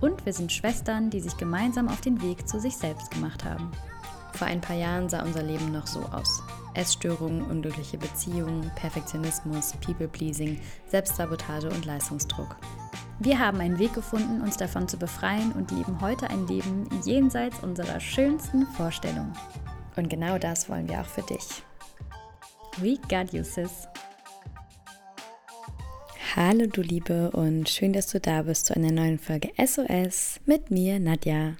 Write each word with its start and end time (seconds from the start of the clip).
Und 0.00 0.24
wir 0.26 0.32
sind 0.32 0.52
Schwestern, 0.52 1.10
die 1.10 1.20
sich 1.20 1.36
gemeinsam 1.36 1.88
auf 1.88 2.00
den 2.00 2.20
Weg 2.22 2.48
zu 2.48 2.58
sich 2.60 2.76
selbst 2.76 3.10
gemacht 3.10 3.44
haben. 3.44 3.70
Vor 4.34 4.46
ein 4.46 4.60
paar 4.60 4.76
Jahren 4.76 5.08
sah 5.08 5.22
unser 5.22 5.42
Leben 5.42 5.72
noch 5.72 5.86
so 5.86 6.00
aus. 6.00 6.42
Essstörungen, 6.74 7.42
unglückliche 7.42 7.98
Beziehungen, 7.98 8.70
Perfektionismus, 8.76 9.74
People-Pleasing, 9.84 10.58
Selbstsabotage 10.88 11.68
und 11.68 11.84
Leistungsdruck. 11.84 12.56
Wir 13.18 13.38
haben 13.38 13.60
einen 13.60 13.78
Weg 13.78 13.92
gefunden, 13.92 14.40
uns 14.40 14.56
davon 14.56 14.88
zu 14.88 14.96
befreien 14.96 15.52
und 15.52 15.70
leben 15.70 16.00
heute 16.00 16.28
ein 16.30 16.46
Leben 16.48 16.88
jenseits 17.04 17.60
unserer 17.62 18.00
schönsten 18.00 18.66
Vorstellungen. 18.68 19.32
Und 19.96 20.08
genau 20.08 20.38
das 20.38 20.68
wollen 20.68 20.88
wir 20.88 21.00
auch 21.00 21.06
für 21.06 21.22
dich. 21.22 21.62
We 22.78 22.96
got 23.08 23.32
you, 23.32 23.44
sis. 23.44 23.86
Hallo 26.34 26.66
du 26.66 26.80
Liebe 26.80 27.30
und 27.32 27.68
schön, 27.68 27.92
dass 27.92 28.06
du 28.06 28.18
da 28.18 28.40
bist 28.40 28.64
zu 28.64 28.74
einer 28.74 28.90
neuen 28.90 29.18
Folge 29.18 29.50
SOS 29.62 30.40
mit 30.46 30.70
mir, 30.70 30.98
Nadja. 30.98 31.58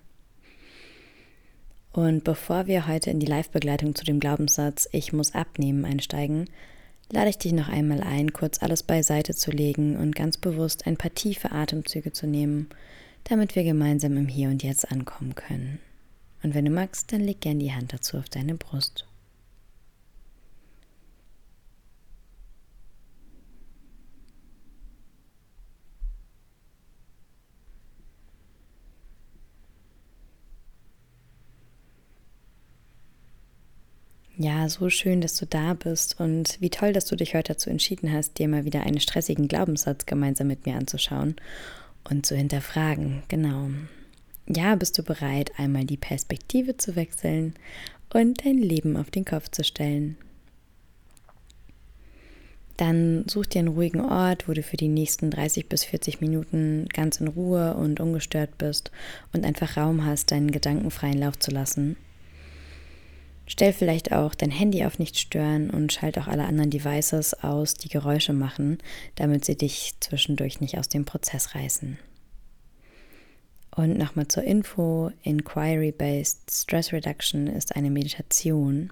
Und 1.93 2.25
bevor 2.25 2.67
wir 2.67 2.87
heute 2.87 3.11
in 3.11 3.21
die 3.21 3.27
Live-Begleitung 3.27 3.95
zu 3.95 4.07
dem 4.07 4.19
Glaubenssatz 4.19 4.89
Ich 4.91 5.13
muss 5.13 5.35
abnehmen 5.35 5.85
einsteigen, 5.85 6.49
lade 7.11 7.29
ich 7.29 7.37
dich 7.37 7.53
noch 7.53 7.69
einmal 7.69 8.01
ein, 8.01 8.33
kurz 8.33 8.63
alles 8.63 8.83
beiseite 8.83 9.35
zu 9.35 9.51
legen 9.51 9.99
und 9.99 10.17
ganz 10.17 10.39
bewusst 10.39 10.87
ein 10.87 10.97
paar 10.97 11.13
tiefe 11.13 11.53
Atemzüge 11.53 12.13
zu 12.13 12.27
nehmen, 12.27 12.71
damit 13.25 13.55
wir 13.55 13.65
gemeinsam 13.65 14.17
im 14.17 14.27
Hier 14.27 14.49
und 14.49 14.63
Jetzt 14.63 14.91
ankommen 14.91 15.35
können. 15.35 15.81
Und 16.43 16.55
wenn 16.55 16.65
du 16.65 16.71
magst, 16.71 17.13
dann 17.13 17.21
leg 17.21 17.43
gern 17.43 17.59
die 17.59 17.75
Hand 17.75 17.93
dazu 17.93 18.17
auf 18.17 18.31
deine 18.31 18.55
Brust. 18.55 19.07
Ja, 34.43 34.69
so 34.69 34.91
schön, 34.91 35.21
dass 35.21 35.37
du 35.37 35.47
da 35.47 35.75
bist 35.75 36.19
und 36.19 36.61
wie 36.61 36.69
toll, 36.69 36.93
dass 36.93 37.05
du 37.05 37.15
dich 37.15 37.37
heute 37.37 37.53
dazu 37.53 37.71
entschieden 37.71 38.13
hast, 38.13 38.41
dir 38.41 38.49
mal 38.49 38.65
wieder 38.65 38.83
einen 38.83 38.99
stressigen 38.99 39.47
Glaubenssatz 39.47 40.05
gemeinsam 40.05 40.49
mit 40.49 40.67
mir 40.67 40.75
anzuschauen 40.75 41.37
und 42.11 42.27
zu 42.27 42.35
hinterfragen. 42.35 43.23
Genau. 43.29 43.71
Ja, 44.49 44.75
bist 44.75 44.99
du 44.99 45.05
bereit, 45.05 45.53
einmal 45.59 45.85
die 45.85 45.97
Perspektive 45.97 46.77
zu 46.77 46.97
wechseln 46.97 47.55
und 48.13 48.45
dein 48.45 48.59
Leben 48.59 48.97
auf 48.97 49.13
den 49.13 49.25
Kopf 49.25 49.49
zu 49.49 49.63
stellen? 49.63 50.17
Dann 52.79 53.25
such 53.29 53.47
dir 53.47 53.61
einen 53.61 53.69
ruhigen 53.69 54.01
Ort, 54.01 54.49
wo 54.49 54.55
du 54.55 54.65
für 54.65 54.77
die 54.77 54.89
nächsten 54.89 55.31
30 55.31 55.69
bis 55.69 55.85
40 55.85 56.21
Minuten 56.21 56.89
ganz 56.93 57.21
in 57.21 57.29
Ruhe 57.29 57.75
und 57.75 58.01
ungestört 58.01 58.59
bist 58.59 58.91
und 59.33 59.45
einfach 59.45 59.77
Raum 59.77 60.05
hast, 60.05 60.33
deinen 60.33 60.51
Gedanken 60.51 60.91
freien 60.91 61.19
Lauf 61.19 61.39
zu 61.39 61.53
lassen. 61.53 61.97
Stell 63.53 63.75
vielleicht 63.75 64.13
auch 64.13 64.35
dein 64.35 64.51
Handy 64.51 64.83
auf 64.87 64.99
nicht 64.99 65.19
stören 65.19 65.69
und 65.69 65.93
schalt 65.93 66.17
auch 66.17 66.27
alle 66.27 66.45
anderen 66.45 66.71
Devices 66.71 67.35
aus, 67.35 67.75
die 67.75 67.91
Geräusche 67.91 68.33
machen, 68.33 68.79
damit 69.17 69.45
sie 69.45 69.59
dich 69.59 69.93
zwischendurch 70.01 70.63
nicht 70.63 70.79
aus 70.79 70.89
dem 70.89 71.05
Prozess 71.05 71.55
reißen. 71.55 71.99
Und 73.77 73.99
nochmal 73.99 74.27
zur 74.29 74.45
Info, 74.45 75.11
Inquiry-Based 75.23 76.51
Stress 76.51 76.95
Reduction 76.95 77.47
ist 77.47 77.77
eine 77.77 77.91
Meditation. 77.91 78.91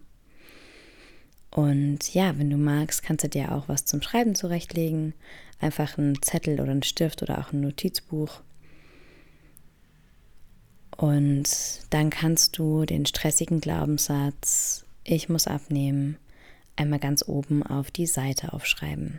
Und 1.51 2.13
ja, 2.13 2.39
wenn 2.39 2.51
du 2.51 2.59
magst, 2.59 3.03
kannst 3.03 3.25
du 3.25 3.31
dir 3.31 3.53
auch 3.53 3.67
was 3.67 3.87
zum 3.87 4.03
Schreiben 4.03 4.35
zurechtlegen. 4.35 5.15
Einfach 5.59 5.97
einen 5.97 6.21
Zettel 6.21 6.61
oder 6.61 6.73
einen 6.73 6.83
Stift 6.83 7.23
oder 7.23 7.39
auch 7.39 7.55
ein 7.55 7.63
Notizbuch. 7.63 8.43
Und 11.01 11.81
dann 11.89 12.11
kannst 12.11 12.59
du 12.59 12.85
den 12.85 13.07
stressigen 13.07 13.63
Glaubenssatz, 13.63 14.85
ich 15.03 15.31
muss 15.31 15.47
abnehmen, 15.47 16.19
einmal 16.77 16.99
ganz 16.99 17.27
oben 17.27 17.63
auf 17.63 17.91
die 17.91 18.05
Seite 18.05 18.53
aufschreiben. 18.53 19.19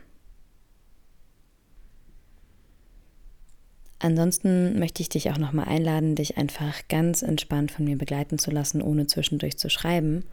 Ansonsten 3.97 4.77
möchte 4.77 5.01
ich 5.01 5.09
dich 5.09 5.31
auch 5.31 5.39
nochmal 5.39 5.69
einladen, 5.69 6.13
dich 6.13 6.37
einfach 6.37 6.87
ganz 6.87 7.23
entspannt 7.23 7.71
von 7.71 7.85
mir 7.85 7.97
begleiten 7.97 8.37
zu 8.37 8.51
lassen, 8.51 8.83
ohne 8.83 9.07
zwischendurch 9.07 9.57
zu 9.57 9.71
schreiben. 9.71 10.23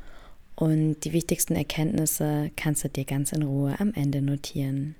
Und 0.55 1.01
die 1.05 1.15
wichtigsten 1.15 1.57
Erkenntnisse 1.57 2.51
kannst 2.57 2.85
du 2.85 2.91
dir 2.91 3.07
ganz 3.07 3.33
in 3.33 3.43
Ruhe 3.43 3.81
am 3.81 3.95
Ende 3.95 4.21
notieren. 4.21 4.97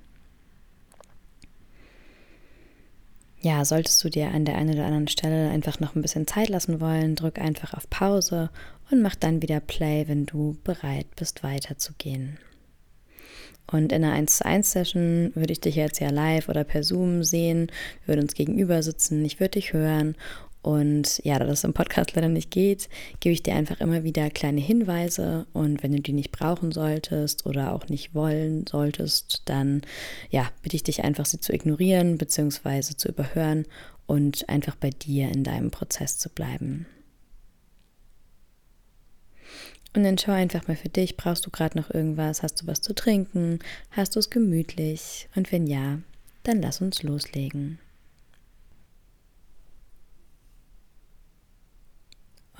Ja, 3.41 3.63
solltest 3.63 4.03
du 4.03 4.09
dir 4.09 4.29
an 4.29 4.45
der 4.45 4.55
einen 4.55 4.73
oder 4.73 4.85
anderen 4.85 5.07
Stelle 5.07 5.49
einfach 5.49 5.79
noch 5.79 5.95
ein 5.95 6.01
bisschen 6.01 6.27
Zeit 6.27 6.49
lassen 6.49 6.81
wollen, 6.81 7.15
drück 7.15 7.39
einfach 7.39 7.73
auf 7.73 7.89
Pause 7.89 8.49
und 8.91 9.01
mach 9.01 9.15
dann 9.15 9.41
wieder 9.41 9.59
Play, 9.59 10.07
wenn 10.07 10.25
du 10.25 10.57
bereit 10.63 11.07
bist, 11.15 11.43
weiterzugehen. 11.43 12.37
Und 13.71 13.91
in 13.91 14.03
einer 14.03 14.13
1 14.13 14.37
zu 14.37 14.45
1 14.45 14.71
Session 14.71 15.31
würde 15.35 15.53
ich 15.53 15.61
dich 15.61 15.75
jetzt 15.75 15.99
ja 15.99 16.09
live 16.09 16.49
oder 16.49 16.63
per 16.63 16.83
Zoom 16.83 17.23
sehen, 17.23 17.71
wir 18.03 18.13
würden 18.13 18.23
uns 18.23 18.33
gegenüber 18.33 18.81
sitzen, 18.81 19.23
ich 19.23 19.39
würde 19.39 19.51
dich 19.51 19.73
hören 19.73 20.15
und 20.61 21.21
ja, 21.23 21.39
da 21.39 21.45
das 21.45 21.63
im 21.63 21.73
Podcast 21.73 22.15
leider 22.15 22.27
nicht 22.27 22.51
geht, 22.51 22.89
gebe 23.21 23.33
ich 23.33 23.43
dir 23.43 23.55
einfach 23.55 23.79
immer 23.79 24.03
wieder 24.03 24.29
kleine 24.29 24.59
Hinweise 24.59 25.47
und 25.53 25.83
wenn 25.83 25.93
du 25.93 26.01
die 26.01 26.13
nicht 26.13 26.31
brauchen 26.31 26.71
solltest 26.71 27.45
oder 27.45 27.73
auch 27.73 27.87
nicht 27.87 28.13
wollen 28.13 28.65
solltest, 28.67 29.43
dann 29.45 29.81
ja, 30.29 30.49
bitte 30.61 30.75
ich 30.75 30.83
dich 30.83 31.03
einfach 31.03 31.25
sie 31.25 31.39
zu 31.39 31.53
ignorieren 31.53 32.17
bzw. 32.17 32.81
zu 32.81 33.07
überhören 33.07 33.65
und 34.05 34.49
einfach 34.49 34.75
bei 34.75 34.89
dir 34.89 35.29
in 35.29 35.43
deinem 35.43 35.71
Prozess 35.71 36.17
zu 36.17 36.29
bleiben. 36.29 36.87
Und 39.95 40.03
dann 40.03 40.17
schau 40.17 40.33
einfach 40.33 40.67
mal 40.67 40.75
für 40.75 40.89
dich, 40.89 41.17
brauchst 41.17 41.45
du 41.45 41.49
gerade 41.49 41.77
noch 41.77 41.89
irgendwas? 41.89 42.43
Hast 42.43 42.61
du 42.61 42.67
was 42.67 42.81
zu 42.81 42.93
trinken? 42.93 43.59
Hast 43.91 44.15
du 44.15 44.19
es 44.19 44.29
gemütlich? 44.29 45.27
Und 45.35 45.51
wenn 45.51 45.65
ja, 45.65 45.99
dann 46.43 46.61
lass 46.61 46.81
uns 46.81 47.01
loslegen. 47.01 47.79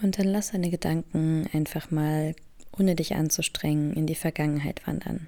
Und 0.01 0.17
dann 0.17 0.27
lass 0.27 0.51
deine 0.51 0.69
Gedanken 0.69 1.49
einfach 1.53 1.91
mal, 1.91 2.35
ohne 2.77 2.95
dich 2.95 3.15
anzustrengen, 3.15 3.93
in 3.93 4.07
die 4.07 4.15
Vergangenheit 4.15 4.85
wandern. 4.87 5.27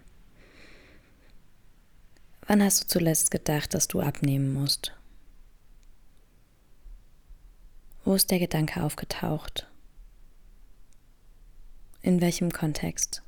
Wann 2.48 2.64
hast 2.64 2.84
du 2.84 2.88
zuletzt 2.88 3.32
gedacht, 3.32 3.74
dass 3.74 3.88
du 3.88 4.02
abnehmen 4.02 4.54
musst? 4.54 4.94
Wo 8.04 8.16
ist 8.16 8.32
der 8.32 8.40
Gedanke 8.40 8.84
aufgetaucht? 8.84 9.68
In 12.02 12.20
welchem 12.20 12.52
Kontext? 12.52 13.22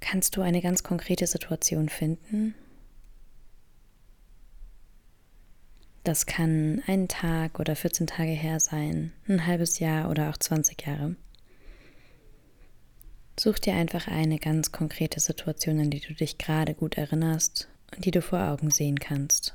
Kannst 0.00 0.36
du 0.36 0.42
eine 0.42 0.60
ganz 0.60 0.82
konkrete 0.82 1.26
Situation 1.26 1.88
finden, 1.88 2.54
Das 6.10 6.26
kann 6.26 6.82
ein 6.88 7.06
Tag 7.06 7.60
oder 7.60 7.76
14 7.76 8.08
Tage 8.08 8.32
her 8.32 8.58
sein, 8.58 9.12
ein 9.28 9.46
halbes 9.46 9.78
Jahr 9.78 10.10
oder 10.10 10.28
auch 10.28 10.36
20 10.36 10.84
Jahre. 10.84 11.14
Such 13.38 13.60
dir 13.60 13.74
einfach 13.74 14.08
eine 14.08 14.40
ganz 14.40 14.72
konkrete 14.72 15.20
Situation, 15.20 15.78
an 15.78 15.90
die 15.90 16.00
du 16.00 16.12
dich 16.12 16.36
gerade 16.36 16.74
gut 16.74 16.96
erinnerst 16.96 17.68
und 17.94 18.04
die 18.04 18.10
du 18.10 18.22
vor 18.22 18.40
Augen 18.40 18.72
sehen 18.72 18.98
kannst. 18.98 19.54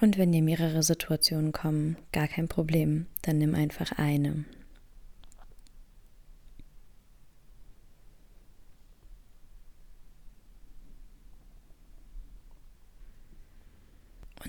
Und 0.00 0.18
wenn 0.18 0.32
dir 0.32 0.42
mehrere 0.42 0.82
Situationen 0.82 1.52
kommen, 1.52 1.98
gar 2.10 2.26
kein 2.26 2.48
Problem, 2.48 3.06
dann 3.22 3.38
nimm 3.38 3.54
einfach 3.54 3.92
eine. 3.92 4.44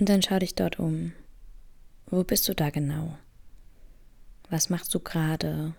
Und 0.00 0.08
dann 0.08 0.22
schau 0.22 0.38
dich 0.38 0.54
dort 0.54 0.78
um. 0.78 1.12
Wo 2.06 2.24
bist 2.24 2.48
du 2.48 2.54
da 2.54 2.70
genau? 2.70 3.18
Was 4.48 4.70
machst 4.70 4.94
du 4.94 4.98
gerade? 4.98 5.74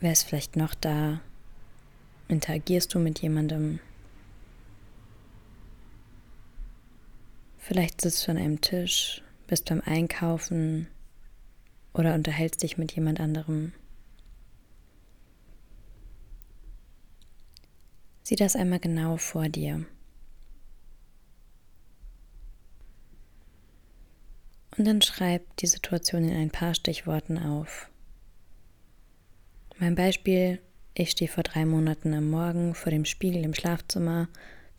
Wer 0.00 0.12
ist 0.12 0.24
vielleicht 0.24 0.56
noch 0.56 0.74
da? 0.74 1.20
Interagierst 2.28 2.92
du 2.92 2.98
mit 2.98 3.22
jemandem? 3.22 3.80
Vielleicht 7.56 8.02
sitzt 8.02 8.26
du 8.26 8.32
an 8.32 8.36
einem 8.36 8.60
Tisch, 8.60 9.22
bist 9.46 9.66
beim 9.70 9.80
Einkaufen 9.80 10.88
oder 11.94 12.14
unterhältst 12.14 12.62
dich 12.62 12.76
mit 12.76 12.92
jemand 12.92 13.18
anderem. 13.18 13.72
Sieh 18.22 18.36
das 18.36 18.56
einmal 18.56 18.78
genau 18.78 19.16
vor 19.16 19.48
dir. 19.48 19.84
Und 24.76 24.86
dann 24.86 25.02
schreib 25.02 25.56
die 25.58 25.66
Situation 25.66 26.24
in 26.24 26.36
ein 26.36 26.50
paar 26.50 26.74
Stichworten 26.74 27.38
auf. 27.38 27.90
Mein 29.78 29.94
Beispiel, 29.94 30.60
ich 30.94 31.10
stehe 31.10 31.30
vor 31.30 31.42
drei 31.42 31.66
Monaten 31.66 32.14
am 32.14 32.30
Morgen 32.30 32.74
vor 32.74 32.90
dem 32.90 33.04
Spiegel 33.04 33.44
im 33.44 33.54
Schlafzimmer, 33.54 34.28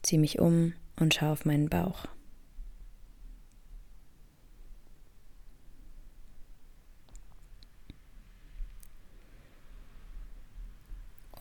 ziehe 0.01 0.19
mich 0.19 0.39
um 0.39 0.73
und 0.99 1.13
schaue 1.13 1.31
auf 1.31 1.45
meinen 1.45 1.69
Bauch. 1.69 2.07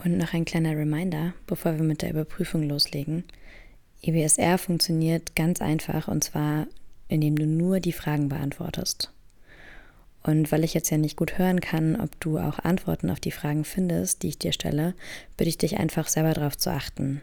Und 0.05 0.19
noch 0.19 0.35
ein 0.35 0.45
kleiner 0.45 0.77
Reminder, 0.77 1.33
bevor 1.47 1.77
wir 1.77 1.85
mit 1.85 2.03
der 2.03 2.11
Überprüfung 2.11 2.69
loslegen. 2.69 3.25
EBSR 4.03 4.59
funktioniert 4.59 5.37
ganz 5.37 5.63
einfach 5.63 6.09
und 6.09 6.25
zwar, 6.25 6.67
indem 7.09 7.37
du 7.37 7.47
nur 7.47 7.79
die 7.79 7.93
Fragen 7.93 8.29
beantwortest. 8.29 9.13
Und 10.25 10.51
weil 10.51 10.65
ich 10.65 10.75
jetzt 10.75 10.91
ja 10.91 10.99
nicht 10.99 11.17
gut 11.17 11.39
hören 11.39 11.61
kann, 11.61 12.01
ob 12.01 12.19
du 12.21 12.39
auch 12.39 12.59
Antworten 12.59 13.11
auf 13.11 13.21
die 13.21 13.31
Fragen 13.31 13.65
findest, 13.65 14.23
die 14.23 14.29
ich 14.29 14.39
dir 14.39 14.53
stelle, 14.53 14.95
bitte 15.37 15.49
ich 15.49 15.59
dich 15.59 15.79
einfach 15.79 16.09
selber 16.09 16.33
darauf 16.33 16.57
zu 16.57 16.71
achten. 16.71 17.21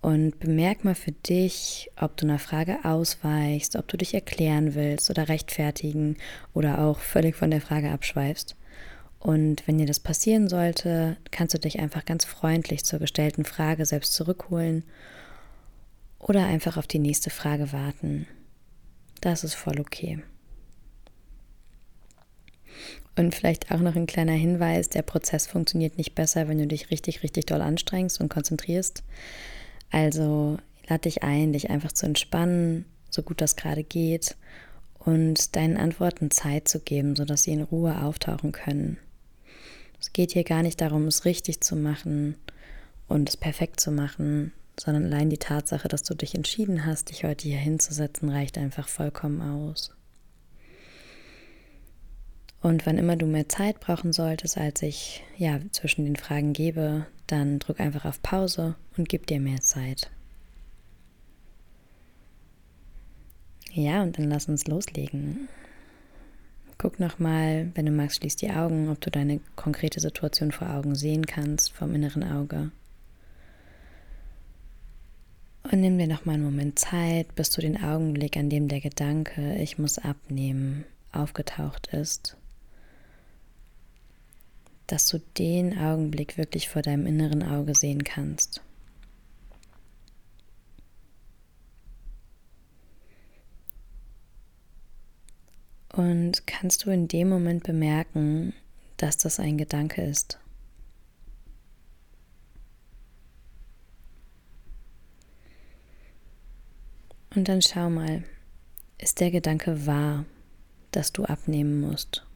Und 0.00 0.40
bemerk 0.40 0.84
mal 0.84 0.96
für 0.96 1.12
dich, 1.12 1.90
ob 2.00 2.16
du 2.16 2.26
einer 2.26 2.40
Frage 2.40 2.78
ausweichst, 2.84 3.76
ob 3.76 3.86
du 3.86 3.96
dich 3.96 4.14
erklären 4.14 4.74
willst 4.74 5.08
oder 5.10 5.28
rechtfertigen 5.28 6.16
oder 6.52 6.80
auch 6.80 6.98
völlig 6.98 7.36
von 7.36 7.52
der 7.52 7.60
Frage 7.60 7.90
abschweifst. 7.90 8.56
Und 9.22 9.68
wenn 9.68 9.78
dir 9.78 9.86
das 9.86 10.00
passieren 10.00 10.48
sollte, 10.48 11.16
kannst 11.30 11.54
du 11.54 11.58
dich 11.58 11.78
einfach 11.78 12.04
ganz 12.04 12.24
freundlich 12.24 12.84
zur 12.84 12.98
gestellten 12.98 13.44
Frage 13.44 13.86
selbst 13.86 14.14
zurückholen 14.14 14.82
oder 16.18 16.44
einfach 16.44 16.76
auf 16.76 16.88
die 16.88 16.98
nächste 16.98 17.30
Frage 17.30 17.72
warten. 17.72 18.26
Das 19.20 19.44
ist 19.44 19.54
voll 19.54 19.78
okay. 19.78 20.20
Und 23.16 23.32
vielleicht 23.32 23.70
auch 23.70 23.78
noch 23.78 23.94
ein 23.94 24.08
kleiner 24.08 24.32
Hinweis, 24.32 24.88
der 24.88 25.02
Prozess 25.02 25.46
funktioniert 25.46 25.98
nicht 25.98 26.16
besser, 26.16 26.48
wenn 26.48 26.58
du 26.58 26.66
dich 26.66 26.90
richtig, 26.90 27.22
richtig 27.22 27.46
doll 27.46 27.62
anstrengst 27.62 28.20
und 28.20 28.28
konzentrierst. 28.28 29.04
Also 29.92 30.58
lade 30.88 31.02
dich 31.02 31.22
ein, 31.22 31.52
dich 31.52 31.70
einfach 31.70 31.92
zu 31.92 32.06
entspannen, 32.06 32.86
so 33.08 33.22
gut 33.22 33.40
das 33.40 33.54
gerade 33.54 33.84
geht, 33.84 34.36
und 34.98 35.54
deinen 35.54 35.76
Antworten 35.76 36.32
Zeit 36.32 36.66
zu 36.66 36.80
geben, 36.80 37.14
sodass 37.14 37.44
sie 37.44 37.52
in 37.52 37.62
Ruhe 37.62 38.02
auftauchen 38.02 38.50
können. 38.50 38.98
Es 40.02 40.12
geht 40.12 40.32
hier 40.32 40.42
gar 40.42 40.62
nicht 40.62 40.80
darum, 40.80 41.06
es 41.06 41.24
richtig 41.24 41.60
zu 41.60 41.76
machen 41.76 42.34
und 43.06 43.28
es 43.28 43.36
perfekt 43.36 43.78
zu 43.78 43.92
machen, 43.92 44.52
sondern 44.78 45.04
allein 45.04 45.30
die 45.30 45.38
Tatsache, 45.38 45.86
dass 45.86 46.02
du 46.02 46.14
dich 46.14 46.34
entschieden 46.34 46.84
hast, 46.84 47.10
dich 47.10 47.22
heute 47.22 47.46
hier 47.46 47.58
hinzusetzen, 47.58 48.28
reicht 48.28 48.58
einfach 48.58 48.88
vollkommen 48.88 49.40
aus. 49.40 49.94
Und 52.60 52.84
wann 52.84 52.98
immer 52.98 53.14
du 53.14 53.26
mehr 53.26 53.48
Zeit 53.48 53.78
brauchen 53.78 54.12
solltest, 54.12 54.58
als 54.58 54.82
ich 54.82 55.22
ja 55.36 55.60
zwischen 55.70 56.04
den 56.04 56.16
Fragen 56.16 56.52
gebe, 56.52 57.06
dann 57.28 57.60
drück 57.60 57.78
einfach 57.78 58.04
auf 58.04 58.20
Pause 58.22 58.74
und 58.96 59.08
gib 59.08 59.28
dir 59.28 59.38
mehr 59.38 59.60
Zeit. 59.60 60.10
Ja, 63.72 64.02
und 64.02 64.18
dann 64.18 64.28
lass 64.28 64.48
uns 64.48 64.66
loslegen. 64.66 65.48
Guck 66.82 66.98
nochmal, 66.98 67.70
wenn 67.76 67.86
du 67.86 67.92
magst, 67.92 68.16
schließ 68.16 68.34
die 68.34 68.50
Augen, 68.50 68.88
ob 68.88 69.00
du 69.00 69.08
deine 69.08 69.38
konkrete 69.54 70.00
Situation 70.00 70.50
vor 70.50 70.68
Augen 70.68 70.96
sehen 70.96 71.26
kannst, 71.26 71.70
vom 71.70 71.94
inneren 71.94 72.24
Auge. 72.24 72.72
Und 75.62 75.80
nimm 75.80 75.96
dir 75.96 76.08
nochmal 76.08 76.34
einen 76.34 76.44
Moment 76.44 76.80
Zeit, 76.80 77.36
bis 77.36 77.50
du 77.50 77.60
den 77.60 77.80
Augenblick, 77.80 78.36
an 78.36 78.50
dem 78.50 78.66
der 78.66 78.80
Gedanke, 78.80 79.54
ich 79.58 79.78
muss 79.78 79.98
abnehmen, 79.98 80.84
aufgetaucht 81.12 81.86
ist, 81.92 82.36
dass 84.88 85.06
du 85.06 85.20
den 85.38 85.78
Augenblick 85.78 86.36
wirklich 86.36 86.68
vor 86.68 86.82
deinem 86.82 87.06
inneren 87.06 87.44
Auge 87.44 87.76
sehen 87.76 88.02
kannst. 88.02 88.60
Und 95.92 96.46
kannst 96.46 96.84
du 96.84 96.90
in 96.90 97.06
dem 97.06 97.28
Moment 97.28 97.64
bemerken, 97.64 98.54
dass 98.96 99.18
das 99.18 99.38
ein 99.38 99.58
Gedanke 99.58 100.02
ist? 100.02 100.38
Und 107.34 107.48
dann 107.48 107.62
schau 107.62 107.90
mal, 107.90 108.24
ist 108.98 109.20
der 109.20 109.30
Gedanke 109.30 109.86
wahr, 109.86 110.24
dass 110.90 111.12
du 111.12 111.24
abnehmen 111.24 111.80
musst? 111.80 112.26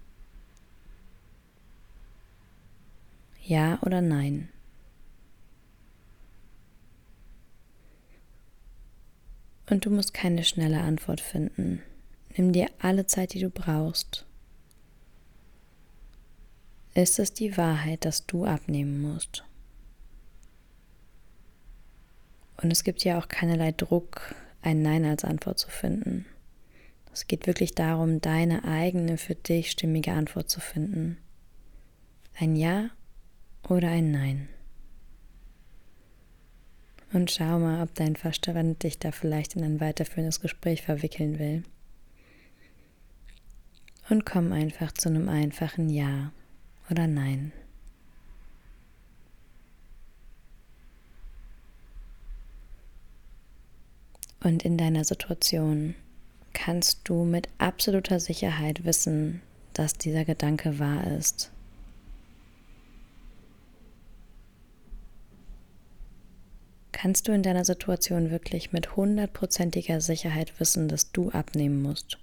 Ja 3.42 3.78
oder 3.82 4.00
nein? 4.00 4.48
Und 9.68 9.84
du 9.84 9.90
musst 9.90 10.14
keine 10.14 10.44
schnelle 10.44 10.80
Antwort 10.80 11.20
finden. 11.20 11.82
Nimm 12.36 12.52
dir 12.52 12.68
alle 12.78 13.06
Zeit, 13.06 13.32
die 13.32 13.40
du 13.40 13.48
brauchst. 13.48 14.26
Ist 16.92 17.18
es 17.18 17.32
die 17.32 17.56
Wahrheit, 17.56 18.04
dass 18.04 18.26
du 18.26 18.44
abnehmen 18.44 19.00
musst? 19.00 19.44
Und 22.62 22.70
es 22.70 22.84
gibt 22.84 23.04
ja 23.04 23.18
auch 23.18 23.28
keinerlei 23.28 23.72
Druck, 23.72 24.34
ein 24.62 24.82
Nein 24.82 25.04
als 25.04 25.24
Antwort 25.24 25.58
zu 25.58 25.70
finden. 25.70 26.26
Es 27.12 27.26
geht 27.26 27.46
wirklich 27.46 27.74
darum, 27.74 28.20
deine 28.20 28.64
eigene, 28.64 29.16
für 29.16 29.34
dich 29.34 29.70
stimmige 29.70 30.12
Antwort 30.12 30.50
zu 30.50 30.60
finden. 30.60 31.16
Ein 32.38 32.56
Ja 32.56 32.90
oder 33.66 33.88
ein 33.88 34.10
Nein. 34.10 34.48
Und 37.12 37.30
schau 37.30 37.58
mal, 37.58 37.82
ob 37.82 37.94
dein 37.94 38.16
Verstand 38.16 38.82
dich 38.82 38.98
da 38.98 39.12
vielleicht 39.12 39.56
in 39.56 39.64
ein 39.64 39.80
weiterführendes 39.80 40.40
Gespräch 40.40 40.82
verwickeln 40.82 41.38
will 41.38 41.62
und 44.08 44.24
komm 44.24 44.52
einfach 44.52 44.92
zu 44.92 45.08
einem 45.08 45.28
einfachen 45.28 45.88
Ja 45.88 46.32
oder 46.90 47.06
Nein. 47.06 47.52
Und 54.40 54.64
in 54.64 54.78
deiner 54.78 55.04
Situation 55.04 55.96
kannst 56.52 57.08
du 57.08 57.24
mit 57.24 57.48
absoluter 57.58 58.20
Sicherheit 58.20 58.84
wissen, 58.84 59.42
dass 59.72 59.94
dieser 59.94 60.24
Gedanke 60.24 60.78
wahr 60.78 61.06
ist. 61.18 61.50
Kannst 66.92 67.28
du 67.28 67.32
in 67.32 67.42
deiner 67.42 67.64
Situation 67.64 68.30
wirklich 68.30 68.72
mit 68.72 68.96
hundertprozentiger 68.96 70.00
Sicherheit 70.00 70.58
wissen, 70.60 70.88
dass 70.88 71.12
du 71.12 71.30
abnehmen 71.30 71.82
musst? 71.82 72.18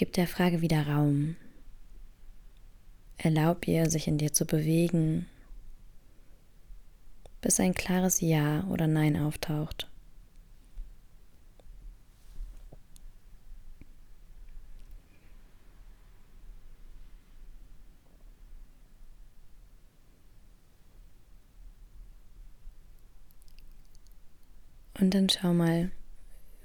Gib 0.00 0.14
der 0.14 0.26
Frage 0.26 0.62
wieder 0.62 0.86
Raum. 0.86 1.36
Erlaub 3.18 3.68
ihr, 3.68 3.90
sich 3.90 4.08
in 4.08 4.16
dir 4.16 4.32
zu 4.32 4.46
bewegen, 4.46 5.26
bis 7.42 7.60
ein 7.60 7.74
klares 7.74 8.22
Ja 8.22 8.64
oder 8.70 8.86
Nein 8.86 9.18
auftaucht. 9.18 9.90
Und 24.98 25.12
dann 25.12 25.28
schau 25.28 25.52
mal, 25.52 25.90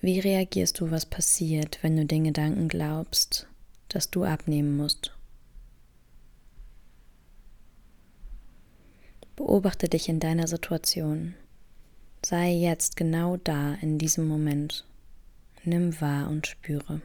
wie 0.06 0.20
reagierst 0.20 0.80
du, 0.80 0.92
was 0.92 1.06
passiert, 1.06 1.80
wenn 1.82 1.98
du 1.98 2.06
den 2.06 2.26
Gedanken 2.26 2.68
glaubst, 2.68 3.48
dass 3.90 4.12
du 4.12 4.24
abnehmen 4.24 4.78
musst? 4.78 5.12
Beobachte 9.36 9.90
dich 9.90 10.08
in 10.08 10.20
deiner 10.20 10.48
Situation. 10.48 11.34
Sei 12.24 12.52
jetzt 12.52 12.96
genau 12.96 13.38
da 13.38 13.74
in 13.82 13.98
diesem 13.98 14.28
Moment. 14.28 14.86
Nimm 15.64 16.00
wahr 16.00 16.30
und 16.30 16.48
spüre. 16.48 17.02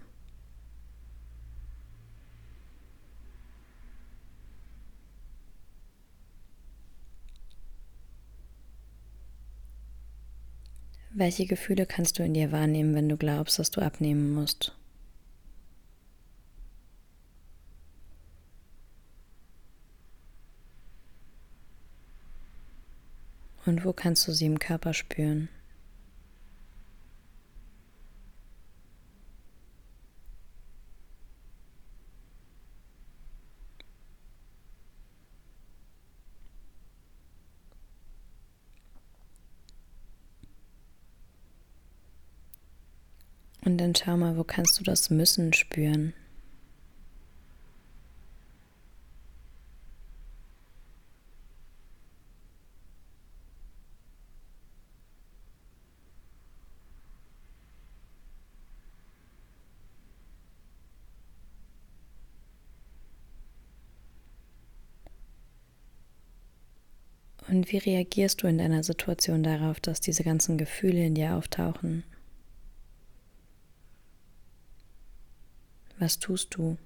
Welche 11.21 11.45
Gefühle 11.45 11.85
kannst 11.85 12.19
du 12.19 12.23
in 12.23 12.33
dir 12.33 12.51
wahrnehmen, 12.51 12.95
wenn 12.95 13.11
du 13.11 13.19
glaubst, 13.19 13.59
dass 13.59 13.71
du 13.71 13.83
abnehmen 13.83 14.33
musst? 14.33 14.75
Und 23.67 23.85
wo 23.85 23.93
kannst 23.93 24.27
du 24.27 24.33
sie 24.33 24.47
im 24.47 24.59
Körper 24.59 24.95
spüren? 24.95 25.51
Und 43.81 43.87
dann 43.87 44.05
schau 44.05 44.17
mal, 44.19 44.37
wo 44.37 44.45
kannst 44.45 44.79
du 44.79 44.85
das 44.85 45.09
Müssen 45.09 45.55
spüren? 45.55 46.13
Und 67.49 67.73
wie 67.73 67.79
reagierst 67.79 68.43
du 68.43 68.47
in 68.47 68.59
deiner 68.59 68.83
Situation 68.83 69.43
darauf, 69.43 69.81
dass 69.81 70.01
diese 70.03 70.23
ganzen 70.23 70.59
Gefühle 70.59 71.07
in 71.07 71.15
dir 71.15 71.35
auftauchen? 71.35 72.05
Was 76.01 76.19
tust 76.19 76.57
du? 76.57 76.79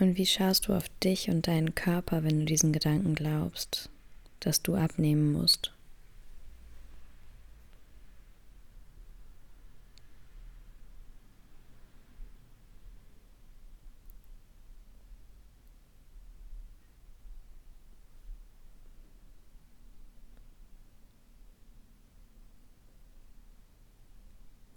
Und 0.00 0.16
wie 0.16 0.26
schaust 0.26 0.68
du 0.68 0.74
auf 0.74 0.88
dich 1.02 1.28
und 1.28 1.48
deinen 1.48 1.74
Körper, 1.74 2.22
wenn 2.22 2.40
du 2.40 2.44
diesen 2.44 2.72
Gedanken 2.72 3.16
glaubst, 3.16 3.90
dass 4.40 4.62
du 4.62 4.76
abnehmen 4.76 5.32
musst? 5.32 5.72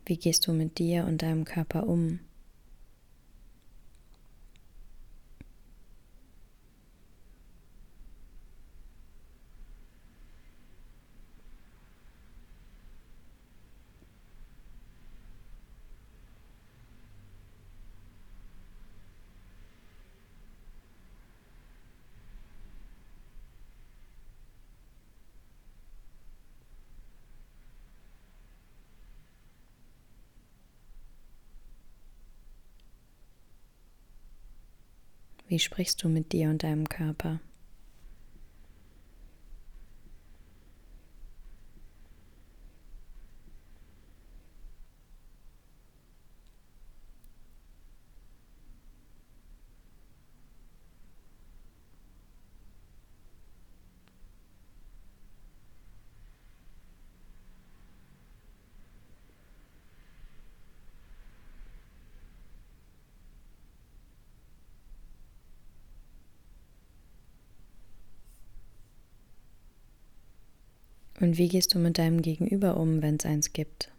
Wie 0.06 0.18
gehst 0.18 0.48
du 0.48 0.52
mit 0.52 0.80
dir 0.80 1.06
und 1.06 1.22
deinem 1.22 1.46
Körper 1.46 1.88
um? 1.88 2.20
Wie 35.52 35.60
sprichst 35.60 36.02
du 36.02 36.08
mit 36.08 36.32
dir 36.32 36.50
und 36.50 36.64
deinem 36.64 36.88
Körper? 36.88 37.42
Und 71.22 71.38
wie 71.38 71.50
gehst 71.50 71.76
du 71.76 71.80
mit 71.80 72.00
deinem 72.00 72.24
Gegenüber 72.24 72.78
um, 72.78 73.04
wenn 73.04 73.18
es 73.18 73.26
eins 73.26 73.54
gibt? 73.54 73.92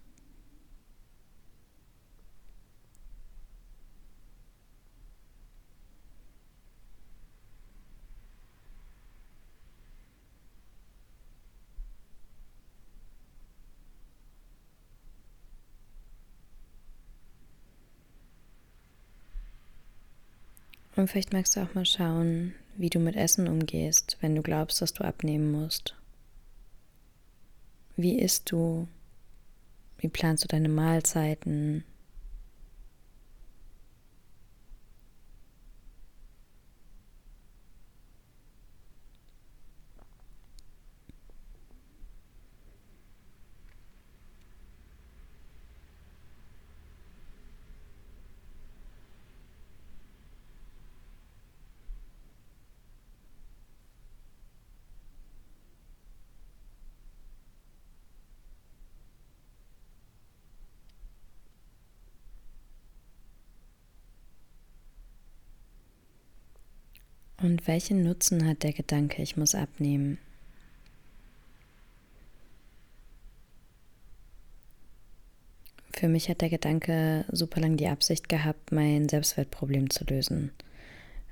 Und 20.96 21.08
vielleicht 21.08 21.32
magst 21.32 21.54
du 21.54 21.60
auch 21.60 21.74
mal 21.74 21.86
schauen, 21.86 22.54
wie 22.76 22.90
du 22.90 22.98
mit 22.98 23.14
Essen 23.14 23.46
umgehst, 23.46 24.18
wenn 24.20 24.34
du 24.34 24.42
glaubst, 24.42 24.82
dass 24.82 24.92
du 24.92 25.04
abnehmen 25.04 25.52
musst. 25.52 25.94
Wie 27.96 28.18
isst 28.18 28.50
du? 28.50 28.88
Wie 29.98 30.08
planst 30.08 30.44
du 30.44 30.48
deine 30.48 30.68
Mahlzeiten? 30.68 31.84
Und 67.42 67.66
welchen 67.66 68.04
Nutzen 68.04 68.46
hat 68.46 68.62
der 68.62 68.72
Gedanke, 68.72 69.20
ich 69.20 69.36
muss 69.36 69.56
abnehmen? 69.56 70.18
Für 75.92 76.06
mich 76.06 76.28
hat 76.28 76.40
der 76.40 76.50
Gedanke 76.50 77.24
super 77.32 77.60
lang 77.60 77.76
die 77.76 77.88
Absicht 77.88 78.28
gehabt, 78.28 78.70
mein 78.70 79.08
Selbstwertproblem 79.08 79.90
zu 79.90 80.04
lösen, 80.04 80.52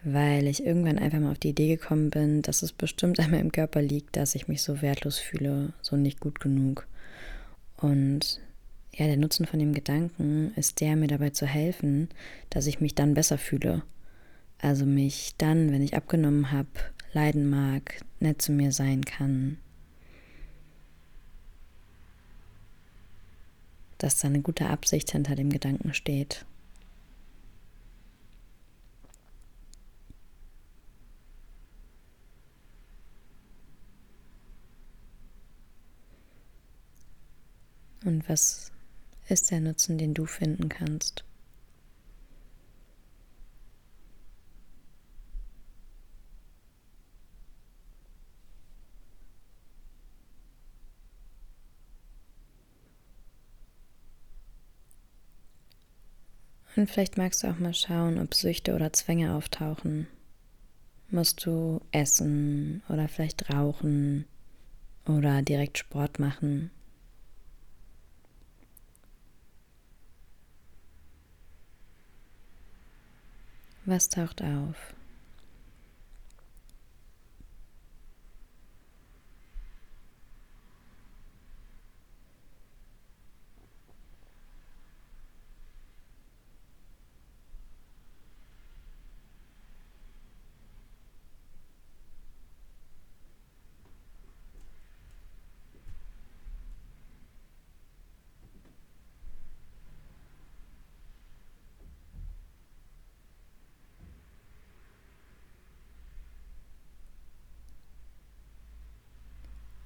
weil 0.02 0.49
ich 0.49 0.64
irgendwann 0.67 0.99
einfach 0.99 1.21
mal 1.21 1.31
auf 1.31 1.38
die 1.38 1.50
Idee 1.50 1.69
gekommen 1.76 2.11
bin, 2.11 2.43
dass 2.43 2.62
es 2.62 2.73
bestimmt 2.73 3.21
einmal 3.21 3.40
im 3.40 3.52
Körper 3.52 3.81
liegt, 3.81 4.17
dass 4.17 4.35
ich 4.35 4.49
mich 4.49 4.62
so 4.62 4.83
wertlos 4.83 5.19
fühle, 5.19 5.73
so 5.81 5.97
nicht 5.97 6.19
gut 6.19 6.40
genug. 6.40 6.88
Und 7.76 8.40
ja, 8.93 9.07
der 9.07 9.17
Nutzen 9.17 9.47
von 9.47 9.61
dem 9.61 9.75
Gedanken 9.75 10.52
ist 10.57 10.81
der, 10.81 10.97
mir 10.97 11.07
dabei 11.07 11.31
zu 11.31 11.47
helfen, 11.47 12.09
dass 12.50 12.67
ich 12.67 12.81
mich 12.81 12.97
dann 12.97 13.14
besser 13.14 13.38
fühle 13.38 13.83
also 14.61 14.85
mich 14.87 15.35
dann, 15.38 15.73
wenn 15.73 15.83
ich 15.83 15.97
abgenommen 15.97 16.52
habe, 16.52 16.69
leiden 17.12 17.49
mag, 17.49 18.00
nett 18.21 18.43
zu 18.43 18.52
mir 18.52 18.73
sein 18.73 19.05
kann. 19.05 19.59
dass 24.00 24.19
da 24.19 24.29
eine 24.29 24.40
gute 24.40 24.67
Absicht 24.67 25.11
hinter 25.12 25.37
dem 25.37 25.50
Gedanken 25.50 25.93
steht. 25.93 26.47
Und 38.05 38.26
was 38.29 38.73
ist 39.29 39.50
der 39.50 39.61
Nutzen, 39.61 39.99
den 39.99 40.14
du 40.14 40.25
finden 40.25 40.71
kannst? 40.71 41.25
Und 56.81 56.91
vielleicht 56.91 57.19
magst 57.19 57.43
du 57.43 57.49
auch 57.49 57.59
mal 57.59 57.75
schauen, 57.75 58.19
ob 58.19 58.33
Süchte 58.33 58.75
oder 58.75 58.91
Zwänge 58.91 59.35
auftauchen. 59.35 60.07
Musst 61.11 61.45
du 61.45 61.83
essen 61.93 62.83
oder 62.89 63.07
vielleicht 63.07 63.53
rauchen 63.53 64.25
oder 65.05 65.43
direkt 65.43 65.77
Sport 65.77 66.19
machen? 66.19 66.71
Was 73.85 74.09
taucht 74.09 74.43
auf? 74.43 74.95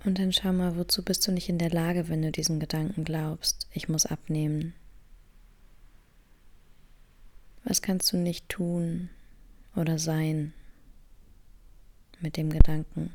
Und 0.04 0.18
dann 0.18 0.32
schau 0.32 0.52
mal, 0.52 0.76
wozu 0.76 1.02
bist 1.02 1.26
du 1.26 1.32
nicht 1.32 1.48
in 1.48 1.58
der 1.58 1.70
Lage, 1.70 2.08
wenn 2.08 2.20
du 2.20 2.30
diesen 2.30 2.60
Gedanken 2.60 3.04
glaubst, 3.04 3.66
ich 3.72 3.88
muss 3.88 4.04
abnehmen. 4.04 4.74
Was 7.64 7.80
kannst 7.80 8.12
du 8.12 8.18
nicht 8.18 8.48
tun 8.50 9.08
oder 9.74 9.98
sein 9.98 10.52
mit 12.20 12.36
dem 12.36 12.50
Gedanken? 12.50 13.12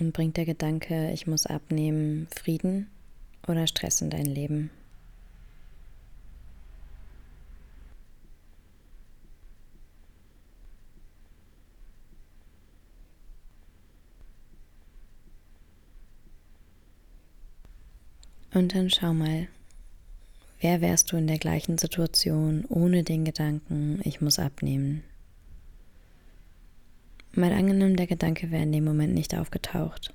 Und 0.00 0.14
bringt 0.14 0.38
der 0.38 0.46
Gedanke, 0.46 1.10
ich 1.12 1.26
muss 1.26 1.44
abnehmen, 1.44 2.26
Frieden 2.34 2.88
oder 3.46 3.66
Stress 3.66 4.00
in 4.00 4.08
dein 4.08 4.24
Leben? 4.24 4.70
Und 18.52 18.74
dann 18.74 18.88
schau 18.90 19.12
mal, 19.12 19.48
wer 20.60 20.80
wärst 20.80 21.12
du 21.12 21.16
in 21.16 21.26
der 21.26 21.38
gleichen 21.38 21.76
Situation 21.76 22.64
ohne 22.68 23.04
den 23.04 23.26
Gedanken, 23.26 24.00
ich 24.02 24.22
muss 24.22 24.38
abnehmen? 24.38 25.04
Mal 27.32 27.52
angenommen, 27.52 27.96
der 27.96 28.06
Gedanke 28.06 28.50
wäre 28.50 28.62
in 28.62 28.72
dem 28.72 28.84
Moment 28.84 29.14
nicht 29.14 29.36
aufgetaucht. 29.36 30.12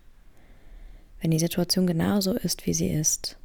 Wenn 1.21 1.31
die 1.31 1.39
Situation 1.39 1.87
genauso 1.87 2.33
ist, 2.33 2.65
wie 2.65 2.73
sie 2.73 2.89
ist, 2.89 3.37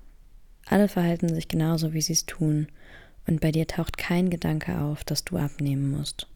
alle 0.66 0.88
verhalten 0.88 1.28
sich 1.28 1.48
genauso, 1.48 1.92
wie 1.92 2.02
sie 2.02 2.12
es 2.12 2.26
tun, 2.26 2.68
und 3.26 3.40
bei 3.40 3.52
dir 3.52 3.66
taucht 3.66 3.96
kein 3.96 4.28
Gedanke 4.28 4.80
auf, 4.80 5.04
dass 5.04 5.24
du 5.24 5.37
abnehmen 5.37 5.90
musst. 5.90 6.26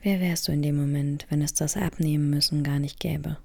Wer 0.00 0.20
wärst 0.20 0.48
du 0.48 0.52
in 0.52 0.62
dem 0.62 0.76
Moment, 0.76 1.26
wenn 1.28 1.42
es 1.42 1.54
das 1.54 1.76
Abnehmen 1.76 2.28
müssen 2.28 2.64
gar 2.64 2.80
nicht 2.80 2.98
gäbe? 2.98 3.36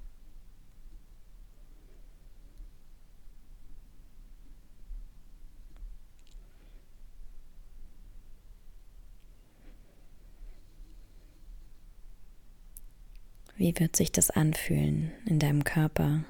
Wie 13.68 13.78
wird 13.80 13.96
sich 13.96 14.10
das 14.10 14.30
anfühlen 14.30 15.12
in 15.26 15.38
deinem 15.38 15.62
Körper? 15.62 16.24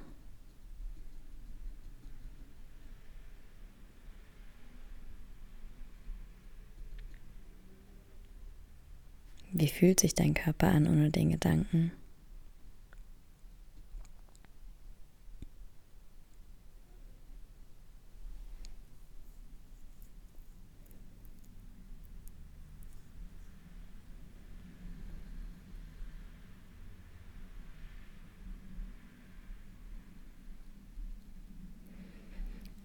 Wie 9.53 9.68
fühlt 9.68 10.01
sich 10.01 10.16
dein 10.16 10.35
Körper 10.35 10.66
an 10.66 10.88
ohne 10.88 11.12
den 11.12 11.31
Gedanken? 11.31 11.92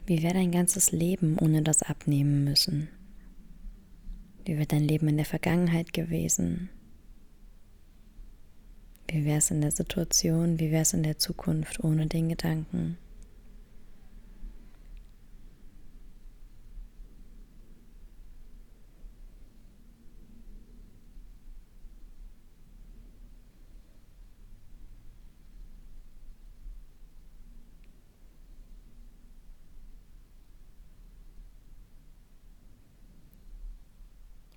Wie 0.05 0.21
wäre 0.21 0.33
dein 0.33 0.51
ganzes 0.51 0.91
Leben 0.91 1.37
ohne 1.39 1.61
das 1.61 1.81
Abnehmen 1.81 2.43
müssen? 2.43 2.89
Wie 4.45 4.55
wäre 4.57 4.65
dein 4.65 4.83
Leben 4.83 5.07
in 5.07 5.15
der 5.15 5.25
Vergangenheit 5.25 5.93
gewesen? 5.93 6.69
Wie 9.07 9.23
wäre 9.23 9.37
es 9.37 9.51
in 9.51 9.61
der 9.61 9.71
Situation? 9.71 10.59
Wie 10.59 10.71
wäre 10.71 10.81
es 10.81 10.93
in 10.93 11.03
der 11.03 11.19
Zukunft 11.19 11.83
ohne 11.83 12.07
den 12.07 12.27
Gedanken? 12.27 12.97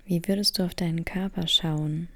Wie 0.07 0.23
würdest 0.27 0.59
du 0.59 0.64
auf 0.64 0.75
deinen 0.75 1.05
Körper 1.05 1.47
schauen? 1.49 2.09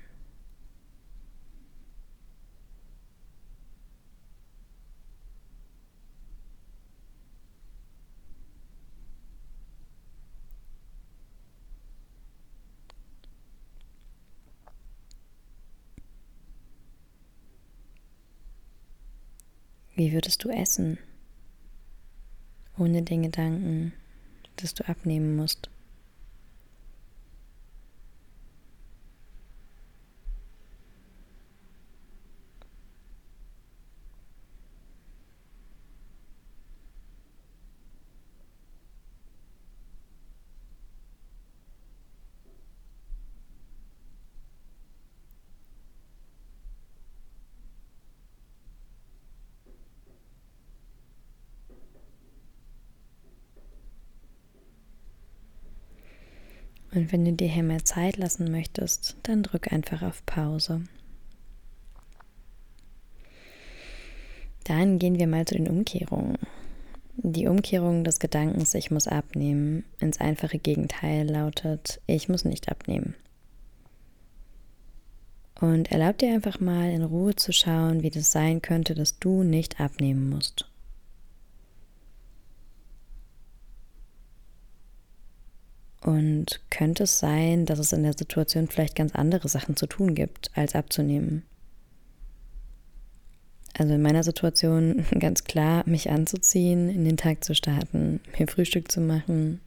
Wie 19.94 20.12
würdest 20.12 20.42
du 20.44 20.48
essen? 20.48 20.98
ohne 22.80 23.02
den 23.02 23.22
Gedanken, 23.22 23.92
dass 24.56 24.74
du 24.74 24.88
abnehmen 24.88 25.36
musst. 25.36 25.69
Und 56.92 57.12
wenn 57.12 57.24
du 57.24 57.32
dir 57.32 57.48
hier 57.48 57.62
mehr 57.62 57.84
Zeit 57.84 58.16
lassen 58.16 58.50
möchtest, 58.50 59.16
dann 59.22 59.42
drück 59.42 59.72
einfach 59.72 60.02
auf 60.02 60.24
Pause. 60.26 60.82
Dann 64.64 64.98
gehen 64.98 65.18
wir 65.18 65.26
mal 65.26 65.46
zu 65.46 65.54
den 65.54 65.68
Umkehrungen. 65.68 66.38
Die 67.16 67.46
Umkehrung 67.46 68.04
des 68.04 68.18
Gedankens, 68.18 68.74
ich 68.74 68.90
muss 68.90 69.06
abnehmen, 69.06 69.84
ins 69.98 70.20
einfache 70.20 70.58
Gegenteil 70.58 71.28
lautet, 71.28 72.00
ich 72.06 72.28
muss 72.28 72.44
nicht 72.44 72.68
abnehmen. 72.68 73.14
Und 75.60 75.92
erlaub 75.92 76.16
dir 76.18 76.32
einfach 76.32 76.58
mal 76.60 76.90
in 76.90 77.04
Ruhe 77.04 77.36
zu 77.36 77.52
schauen, 77.52 78.02
wie 78.02 78.10
das 78.10 78.32
sein 78.32 78.62
könnte, 78.62 78.94
dass 78.94 79.18
du 79.18 79.42
nicht 79.42 79.80
abnehmen 79.80 80.30
musst. 80.30 80.69
Und 86.02 86.60
könnte 86.70 87.04
es 87.04 87.18
sein, 87.18 87.66
dass 87.66 87.78
es 87.78 87.92
in 87.92 88.02
der 88.02 88.16
Situation 88.16 88.68
vielleicht 88.68 88.96
ganz 88.96 89.14
andere 89.14 89.48
Sachen 89.48 89.76
zu 89.76 89.86
tun 89.86 90.14
gibt, 90.14 90.50
als 90.54 90.74
abzunehmen? 90.74 91.42
Also 93.76 93.94
in 93.94 94.02
meiner 94.02 94.24
Situation 94.24 95.04
ganz 95.18 95.44
klar, 95.44 95.84
mich 95.86 96.10
anzuziehen, 96.10 96.88
in 96.88 97.04
den 97.04 97.16
Tag 97.16 97.44
zu 97.44 97.54
starten, 97.54 98.20
mir 98.38 98.48
Frühstück 98.48 98.90
zu 98.90 99.00
machen. 99.00 99.60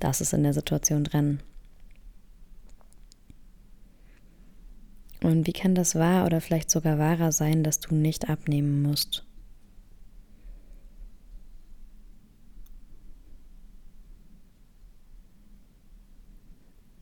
Das 0.00 0.20
ist 0.20 0.32
in 0.32 0.42
der 0.42 0.54
Situation 0.54 1.04
dran. 1.04 1.40
Und 5.22 5.46
wie 5.46 5.52
kann 5.52 5.74
das 5.74 5.94
wahr 5.94 6.24
oder 6.24 6.40
vielleicht 6.40 6.70
sogar 6.70 6.98
wahrer 6.98 7.30
sein, 7.30 7.62
dass 7.62 7.78
du 7.80 7.94
nicht 7.94 8.28
abnehmen 8.30 8.82
musst? 8.82 9.24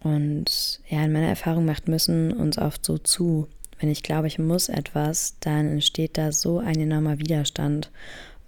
Und 0.00 0.80
ja, 0.88 1.04
in 1.04 1.12
meiner 1.12 1.28
Erfahrung 1.28 1.64
macht 1.64 1.88
müssen 1.88 2.32
uns 2.32 2.58
oft 2.58 2.84
so 2.84 2.98
zu. 2.98 3.48
Wenn 3.80 3.90
ich 3.90 4.02
glaube, 4.02 4.26
ich 4.26 4.38
muss 4.38 4.68
etwas, 4.68 5.36
dann 5.40 5.68
entsteht 5.68 6.18
da 6.18 6.32
so 6.32 6.58
ein 6.58 6.80
enormer 6.80 7.18
Widerstand. 7.18 7.90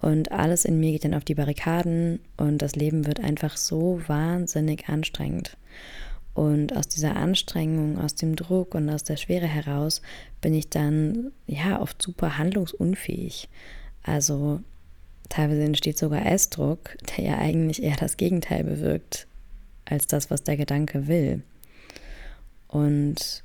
Und 0.00 0.32
alles 0.32 0.64
in 0.64 0.80
mir 0.80 0.92
geht 0.92 1.04
dann 1.04 1.14
auf 1.14 1.24
die 1.24 1.34
Barrikaden 1.34 2.20
und 2.36 2.62
das 2.62 2.74
Leben 2.74 3.06
wird 3.06 3.20
einfach 3.20 3.56
so 3.56 4.00
wahnsinnig 4.06 4.88
anstrengend. 4.88 5.56
Und 6.32 6.74
aus 6.74 6.88
dieser 6.88 7.16
Anstrengung, 7.16 7.98
aus 7.98 8.14
dem 8.14 8.34
Druck 8.34 8.74
und 8.74 8.88
aus 8.88 9.04
der 9.04 9.16
Schwere 9.16 9.46
heraus 9.46 10.00
bin 10.40 10.54
ich 10.54 10.70
dann 10.70 11.32
ja 11.46 11.80
oft 11.82 12.00
super 12.00 12.38
handlungsunfähig. 12.38 13.48
Also 14.02 14.60
teilweise 15.28 15.64
entsteht 15.64 15.98
sogar 15.98 16.24
Essdruck, 16.24 16.96
der 17.08 17.24
ja 17.24 17.38
eigentlich 17.38 17.82
eher 17.82 17.96
das 17.96 18.16
Gegenteil 18.16 18.64
bewirkt 18.64 19.26
als 19.90 20.06
das, 20.06 20.30
was 20.30 20.42
der 20.42 20.56
Gedanke 20.56 21.08
will. 21.08 21.42
Und 22.68 23.42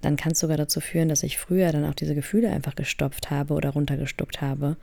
dann 0.00 0.16
kann 0.16 0.32
es 0.32 0.40
sogar 0.40 0.56
dazu 0.56 0.80
führen, 0.80 1.08
dass 1.08 1.22
ich 1.22 1.38
früher 1.38 1.72
dann 1.72 1.84
auch 1.86 1.94
diese 1.94 2.14
Gefühle 2.14 2.50
einfach 2.50 2.74
gestopft 2.74 3.30
habe 3.30 3.54
oder 3.54 3.70
runtergestuckt 3.70 4.42
habe. 4.42 4.76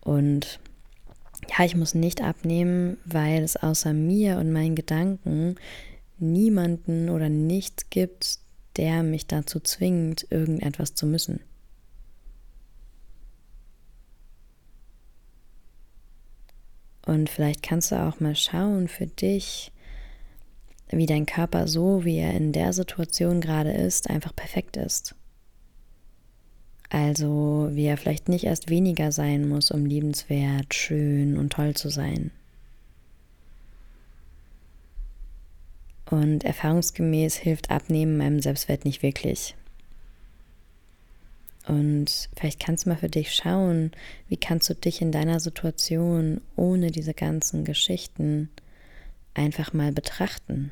Und 0.00 0.60
ja, 1.56 1.64
ich 1.64 1.74
muss 1.74 1.94
nicht 1.94 2.22
abnehmen, 2.22 2.98
weil 3.04 3.42
es 3.42 3.56
außer 3.56 3.92
mir 3.92 4.38
und 4.38 4.52
meinen 4.52 4.74
Gedanken 4.74 5.56
niemanden 6.18 7.08
oder 7.08 7.28
nichts 7.28 7.88
gibt, 7.90 8.38
der 8.76 9.02
mich 9.02 9.26
dazu 9.26 9.60
zwingt, 9.60 10.26
irgendetwas 10.30 10.94
zu 10.94 11.06
müssen. 11.06 11.40
Und 17.06 17.30
vielleicht 17.30 17.62
kannst 17.62 17.92
du 17.92 18.02
auch 18.02 18.20
mal 18.20 18.34
schauen 18.34 18.88
für 18.88 19.06
dich, 19.06 19.72
wie 20.90 21.06
dein 21.06 21.26
Körper 21.26 21.66
so, 21.66 22.04
wie 22.04 22.18
er 22.18 22.34
in 22.34 22.52
der 22.52 22.72
Situation 22.72 23.40
gerade 23.40 23.72
ist, 23.72 24.08
einfach 24.08 24.34
perfekt 24.34 24.76
ist. 24.76 25.14
Also 26.88 27.68
wie 27.72 27.86
er 27.86 27.96
vielleicht 27.96 28.28
nicht 28.28 28.44
erst 28.44 28.70
weniger 28.70 29.10
sein 29.10 29.48
muss, 29.48 29.70
um 29.70 29.84
liebenswert, 29.84 30.72
schön 30.74 31.36
und 31.36 31.52
toll 31.52 31.74
zu 31.74 31.88
sein. 31.88 32.30
Und 36.08 36.44
erfahrungsgemäß 36.44 37.36
hilft 37.36 37.70
Abnehmen 37.70 38.16
meinem 38.16 38.40
Selbstwert 38.40 38.84
nicht 38.84 39.02
wirklich. 39.02 39.56
Und 41.66 42.28
vielleicht 42.36 42.60
kannst 42.60 42.84
du 42.84 42.90
mal 42.90 42.96
für 42.96 43.08
dich 43.08 43.34
schauen, 43.34 43.90
wie 44.28 44.36
kannst 44.36 44.70
du 44.70 44.74
dich 44.74 45.02
in 45.02 45.10
deiner 45.10 45.40
Situation 45.40 46.40
ohne 46.54 46.92
diese 46.92 47.12
ganzen 47.12 47.64
Geschichten 47.64 48.50
einfach 49.34 49.72
mal 49.72 49.90
betrachten. 49.90 50.70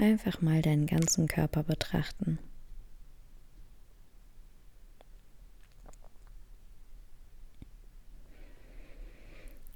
Einfach 0.00 0.40
mal 0.40 0.62
deinen 0.62 0.86
ganzen 0.86 1.28
Körper 1.28 1.62
betrachten. 1.62 2.38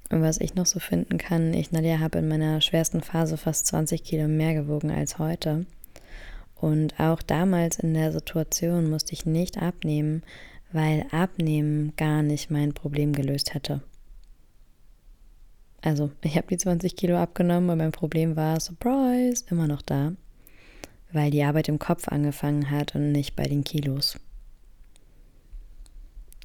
Und 0.09 0.23
was 0.23 0.39
ich 0.39 0.55
noch 0.55 0.65
so 0.65 0.79
finden 0.79 1.19
kann, 1.19 1.53
ich, 1.53 1.71
Nadja, 1.71 1.99
habe 1.99 2.17
in 2.17 2.27
meiner 2.27 2.59
schwersten 2.61 3.01
Phase 3.01 3.37
fast 3.37 3.67
20 3.67 4.03
Kilo 4.03 4.27
mehr 4.27 4.55
gewogen 4.55 4.89
als 4.89 5.19
heute. 5.19 5.67
Und 6.55 6.99
auch 6.99 7.21
damals 7.21 7.77
in 7.77 7.93
der 7.93 8.11
Situation 8.11 8.89
musste 8.89 9.13
ich 9.13 9.27
nicht 9.27 9.61
abnehmen, 9.61 10.23
weil 10.71 11.05
Abnehmen 11.11 11.95
gar 11.97 12.23
nicht 12.23 12.49
mein 12.49 12.73
Problem 12.73 13.13
gelöst 13.13 13.53
hätte. 13.53 13.83
Also, 15.85 16.09
ich 16.23 16.35
habe 16.35 16.47
die 16.47 16.57
20 16.57 16.95
Kilo 16.95 17.15
abgenommen 17.15 17.69
und 17.69 17.77
mein 17.77 17.91
Problem 17.91 18.35
war, 18.35 18.59
Surprise, 18.59 19.45
immer 19.51 19.67
noch 19.67 19.83
da, 19.83 20.13
weil 21.11 21.29
die 21.29 21.43
Arbeit 21.43 21.69
im 21.69 21.77
Kopf 21.77 22.07
angefangen 22.07 22.71
hat 22.71 22.95
und 22.95 23.11
nicht 23.11 23.35
bei 23.35 23.43
den 23.43 23.63
Kilos. 23.63 24.19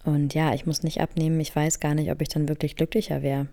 Und 0.05 0.35
ja, 0.35 0.53
ich 0.53 0.67
muss 0.67 0.83
nicht 0.83 1.01
abnehmen, 1.01 1.41
ich 1.41 1.57
weiß 1.57 1.81
gar 1.81 1.95
nicht, 1.95 2.11
ob 2.11 2.21
ich 2.21 2.29
dann 2.29 2.49
wirklich 2.49 2.77
glücklicher 2.77 3.23
wäre, 3.23 3.47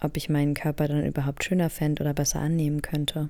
ob 0.00 0.16
ich 0.16 0.28
meinen 0.28 0.54
Körper 0.54 0.88
dann 0.88 1.06
überhaupt 1.06 1.44
schöner 1.44 1.70
fände 1.70 2.02
oder 2.02 2.14
besser 2.14 2.40
annehmen 2.40 2.82
könnte. 2.82 3.28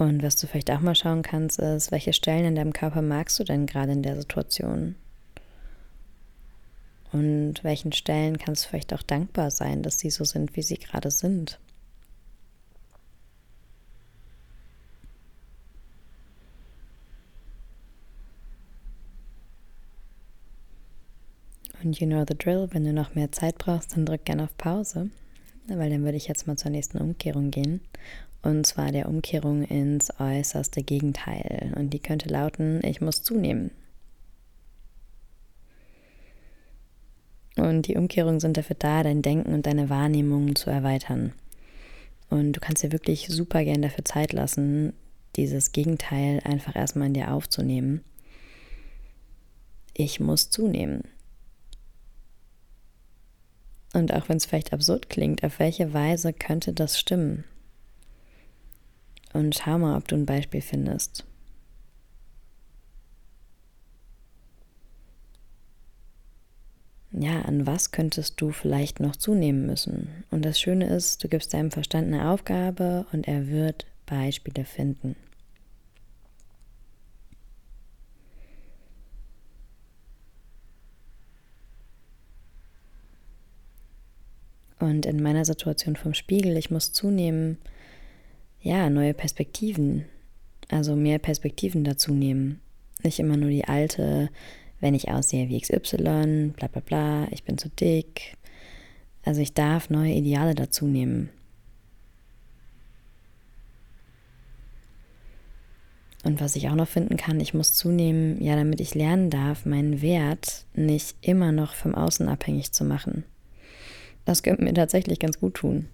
Und 0.00 0.22
was 0.22 0.36
du 0.36 0.46
vielleicht 0.46 0.70
auch 0.70 0.80
mal 0.80 0.94
schauen 0.94 1.20
kannst, 1.20 1.58
ist, 1.58 1.92
welche 1.92 2.14
Stellen 2.14 2.46
in 2.46 2.54
deinem 2.54 2.72
Körper 2.72 3.02
magst 3.02 3.38
du 3.38 3.44
denn 3.44 3.66
gerade 3.66 3.92
in 3.92 4.02
der 4.02 4.16
Situation? 4.16 4.94
Und 7.12 7.62
welchen 7.62 7.92
Stellen 7.92 8.38
kannst 8.38 8.64
du 8.64 8.70
vielleicht 8.70 8.94
auch 8.94 9.02
dankbar 9.02 9.50
sein, 9.50 9.82
dass 9.82 9.98
sie 9.98 10.08
so 10.08 10.24
sind, 10.24 10.56
wie 10.56 10.62
sie 10.62 10.78
gerade 10.78 11.10
sind? 11.10 11.60
Und 21.84 22.00
you 22.00 22.06
know 22.06 22.24
the 22.26 22.38
drill, 22.38 22.68
wenn 22.70 22.84
du 22.84 22.94
noch 22.94 23.14
mehr 23.14 23.32
Zeit 23.32 23.58
brauchst, 23.58 23.94
dann 23.94 24.06
drück 24.06 24.24
gerne 24.24 24.44
auf 24.44 24.56
Pause, 24.56 25.10
weil 25.68 25.90
dann 25.90 26.04
würde 26.04 26.16
ich 26.16 26.26
jetzt 26.26 26.46
mal 26.46 26.56
zur 26.56 26.70
nächsten 26.70 26.96
Umkehrung 26.96 27.50
gehen 27.50 27.82
und 28.42 28.66
zwar 28.66 28.90
der 28.90 29.08
Umkehrung 29.08 29.64
ins 29.64 30.10
äußerste 30.18 30.82
Gegenteil. 30.82 31.72
Und 31.76 31.90
die 31.90 31.98
könnte 31.98 32.28
lauten, 32.28 32.80
ich 32.84 33.00
muss 33.00 33.22
zunehmen. 33.22 33.70
Und 37.56 37.88
die 37.88 37.96
Umkehrungen 37.96 38.40
sind 38.40 38.56
dafür 38.56 38.76
da, 38.78 39.02
dein 39.02 39.22
Denken 39.22 39.52
und 39.52 39.66
deine 39.66 39.90
Wahrnehmung 39.90 40.56
zu 40.56 40.70
erweitern. 40.70 41.32
Und 42.30 42.52
du 42.52 42.60
kannst 42.60 42.82
dir 42.82 42.92
wirklich 42.92 43.26
super 43.28 43.64
gern 43.64 43.82
dafür 43.82 44.04
Zeit 44.04 44.32
lassen, 44.32 44.94
dieses 45.36 45.72
Gegenteil 45.72 46.40
einfach 46.44 46.74
erstmal 46.74 47.08
in 47.08 47.14
dir 47.14 47.32
aufzunehmen. 47.32 48.02
Ich 49.92 50.20
muss 50.20 50.48
zunehmen. 50.48 51.02
Und 53.92 54.14
auch 54.14 54.28
wenn 54.28 54.36
es 54.36 54.46
vielleicht 54.46 54.72
absurd 54.72 55.10
klingt, 55.10 55.42
auf 55.42 55.58
welche 55.58 55.92
Weise 55.92 56.32
könnte 56.32 56.72
das 56.72 56.98
stimmen? 56.98 57.44
Und 59.32 59.54
schau 59.54 59.78
mal, 59.78 59.96
ob 59.96 60.08
du 60.08 60.16
ein 60.16 60.26
Beispiel 60.26 60.60
findest. 60.60 61.24
Ja, 67.12 67.42
an 67.42 67.66
was 67.66 67.90
könntest 67.90 68.40
du 68.40 68.50
vielleicht 68.52 69.00
noch 69.00 69.16
zunehmen 69.16 69.66
müssen? 69.66 70.24
Und 70.30 70.44
das 70.44 70.60
Schöne 70.60 70.86
ist, 70.86 71.22
du 71.22 71.28
gibst 71.28 71.52
deinem 71.52 71.70
Verstand 71.70 72.06
eine 72.06 72.30
Aufgabe 72.30 73.06
und 73.12 73.26
er 73.26 73.48
wird 73.48 73.86
Beispiele 74.06 74.64
finden. 74.64 75.16
Und 84.78 85.04
in 85.04 85.22
meiner 85.22 85.44
Situation 85.44 85.94
vom 85.94 86.14
Spiegel, 86.14 86.56
ich 86.56 86.70
muss 86.70 86.92
zunehmen, 86.92 87.58
ja, 88.62 88.90
neue 88.90 89.14
Perspektiven, 89.14 90.04
also 90.68 90.96
mehr 90.96 91.18
Perspektiven 91.18 91.84
dazu 91.84 92.12
nehmen. 92.12 92.60
Nicht 93.02 93.18
immer 93.18 93.36
nur 93.36 93.50
die 93.50 93.64
alte, 93.64 94.30
wenn 94.80 94.94
ich 94.94 95.10
aussehe 95.10 95.48
wie 95.48 95.60
XY, 95.60 96.52
bla 96.56 96.68
bla 96.68 96.80
bla, 96.84 97.28
ich 97.30 97.44
bin 97.44 97.58
zu 97.58 97.68
dick. 97.68 98.36
Also 99.22 99.40
ich 99.40 99.54
darf 99.54 99.90
neue 99.90 100.12
Ideale 100.12 100.54
dazu 100.54 100.86
nehmen. 100.86 101.30
Und 106.22 106.40
was 106.40 106.54
ich 106.54 106.68
auch 106.68 106.74
noch 106.74 106.88
finden 106.88 107.16
kann, 107.16 107.40
ich 107.40 107.54
muss 107.54 107.72
zunehmen, 107.72 108.42
ja, 108.42 108.54
damit 108.54 108.80
ich 108.80 108.94
lernen 108.94 109.30
darf, 109.30 109.64
meinen 109.64 110.02
Wert 110.02 110.66
nicht 110.74 111.16
immer 111.22 111.50
noch 111.50 111.74
vom 111.74 111.94
Außen 111.94 112.28
abhängig 112.28 112.72
zu 112.72 112.84
machen. 112.84 113.24
Das 114.26 114.42
könnte 114.42 114.62
mir 114.62 114.74
tatsächlich 114.74 115.18
ganz 115.18 115.40
gut 115.40 115.54
tun. 115.54 115.88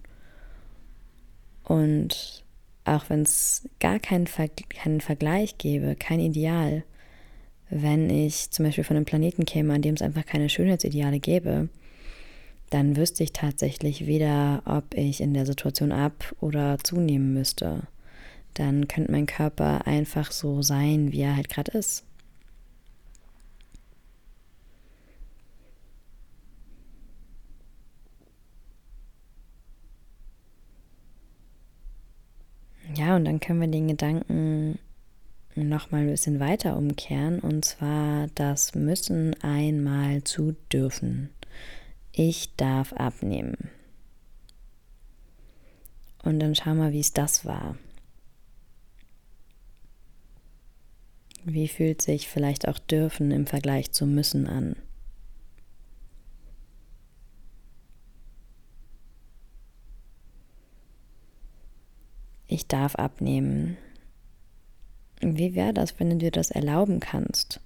Und 1.63 2.43
auch 2.87 3.09
wenn 3.09 3.21
es 3.21 3.67
gar 3.79 3.99
keinen, 3.99 4.27
Ver 4.27 4.47
keinen 4.47 5.01
Vergleich 5.01 5.57
gäbe, 5.57 5.95
kein 5.95 6.19
Ideal, 6.19 6.83
wenn 7.69 8.09
ich 8.09 8.51
zum 8.51 8.65
Beispiel 8.65 8.83
von 8.83 8.95
einem 8.95 9.05
Planeten 9.05 9.45
käme, 9.45 9.73
an 9.73 9.81
dem 9.81 9.95
es 9.95 10.01
einfach 10.01 10.25
keine 10.25 10.49
Schönheitsideale 10.49 11.19
gäbe, 11.19 11.69
dann 12.69 12.95
wüsste 12.97 13.23
ich 13.23 13.33
tatsächlich 13.33 14.07
weder, 14.07 14.61
ob 14.65 14.93
ich 14.93 15.21
in 15.21 15.33
der 15.33 15.45
Situation 15.45 15.91
ab 15.91 16.35
oder 16.39 16.77
zunehmen 16.79 17.33
müsste. 17.33 17.83
Dann 18.53 18.87
könnte 18.87 19.11
mein 19.11 19.25
Körper 19.25 19.85
einfach 19.85 20.31
so 20.31 20.61
sein, 20.61 21.11
wie 21.11 21.21
er 21.21 21.35
halt 21.35 21.49
gerade 21.49 21.77
ist. 21.77 22.06
Ja, 32.95 33.15
und 33.15 33.25
dann 33.25 33.39
können 33.39 33.61
wir 33.61 33.67
den 33.67 33.87
Gedanken 33.87 34.79
nochmal 35.55 36.01
ein 36.01 36.09
bisschen 36.11 36.39
weiter 36.39 36.77
umkehren 36.77 37.39
und 37.39 37.65
zwar 37.65 38.27
das 38.35 38.75
Müssen 38.75 39.35
einmal 39.41 40.23
zu 40.23 40.55
dürfen. 40.71 41.29
Ich 42.11 42.55
darf 42.55 42.93
abnehmen. 42.93 43.69
Und 46.23 46.39
dann 46.39 46.55
schau 46.55 46.75
mal, 46.75 46.93
wie 46.93 46.99
es 46.99 47.13
das 47.13 47.45
war. 47.45 47.77
Wie 51.43 51.67
fühlt 51.67 52.01
sich 52.01 52.27
vielleicht 52.27 52.67
auch 52.67 52.79
dürfen 52.79 53.31
im 53.31 53.47
Vergleich 53.47 53.91
zu 53.91 54.05
müssen 54.05 54.47
an? 54.47 54.75
Ich 62.47 62.67
darf 62.67 62.95
abnehmen. 62.95 63.77
Wie 65.19 65.53
wäre 65.53 65.73
das, 65.73 65.99
wenn 65.99 66.11
du 66.11 66.15
dir 66.15 66.31
das 66.31 66.49
erlauben 66.49 67.01
kannst? 67.01 67.59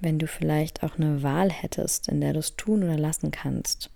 Wenn 0.00 0.18
du 0.18 0.26
vielleicht 0.26 0.82
auch 0.82 0.98
eine 0.98 1.22
Wahl 1.22 1.50
hättest, 1.50 2.08
in 2.08 2.20
der 2.20 2.32
du 2.32 2.40
es 2.40 2.56
tun 2.56 2.82
oder 2.82 2.98
lassen 2.98 3.30
kannst. 3.30 3.90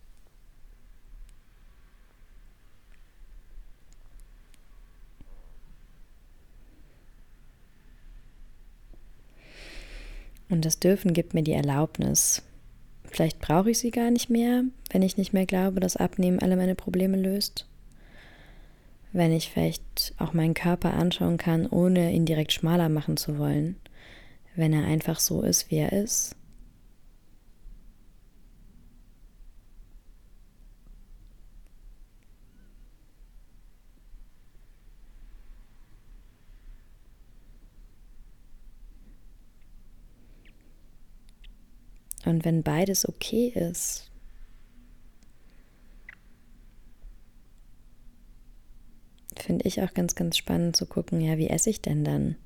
Und 10.48 10.64
das 10.64 10.78
Dürfen 10.78 11.12
gibt 11.12 11.34
mir 11.34 11.42
die 11.42 11.52
Erlaubnis. 11.52 12.42
Vielleicht 13.04 13.40
brauche 13.40 13.70
ich 13.70 13.78
sie 13.78 13.90
gar 13.90 14.10
nicht 14.10 14.30
mehr, 14.30 14.64
wenn 14.90 15.02
ich 15.02 15.16
nicht 15.16 15.32
mehr 15.32 15.46
glaube, 15.46 15.80
dass 15.80 15.96
Abnehmen 15.96 16.38
alle 16.38 16.56
meine 16.56 16.76
Probleme 16.76 17.16
löst 17.16 17.66
wenn 19.12 19.32
ich 19.32 19.50
vielleicht 19.50 20.14
auch 20.18 20.32
meinen 20.32 20.54
Körper 20.54 20.94
anschauen 20.94 21.36
kann, 21.36 21.66
ohne 21.66 22.12
ihn 22.12 22.26
direkt 22.26 22.52
schmaler 22.52 22.88
machen 22.88 23.16
zu 23.16 23.38
wollen, 23.38 23.76
wenn 24.54 24.72
er 24.72 24.84
einfach 24.84 25.18
so 25.18 25.42
ist, 25.42 25.70
wie 25.70 25.76
er 25.76 25.92
ist. 25.92 26.36
Und 42.26 42.44
wenn 42.44 42.62
beides 42.62 43.08
okay 43.08 43.48
ist, 43.48 44.09
finde 49.42 49.66
ich 49.66 49.82
auch 49.82 49.94
ganz, 49.94 50.14
ganz 50.14 50.36
spannend 50.36 50.76
zu 50.76 50.86
gucken, 50.86 51.20
ja, 51.20 51.38
wie 51.38 51.48
esse 51.48 51.70
ich 51.70 51.82
denn 51.82 52.04
dann? 52.04 52.36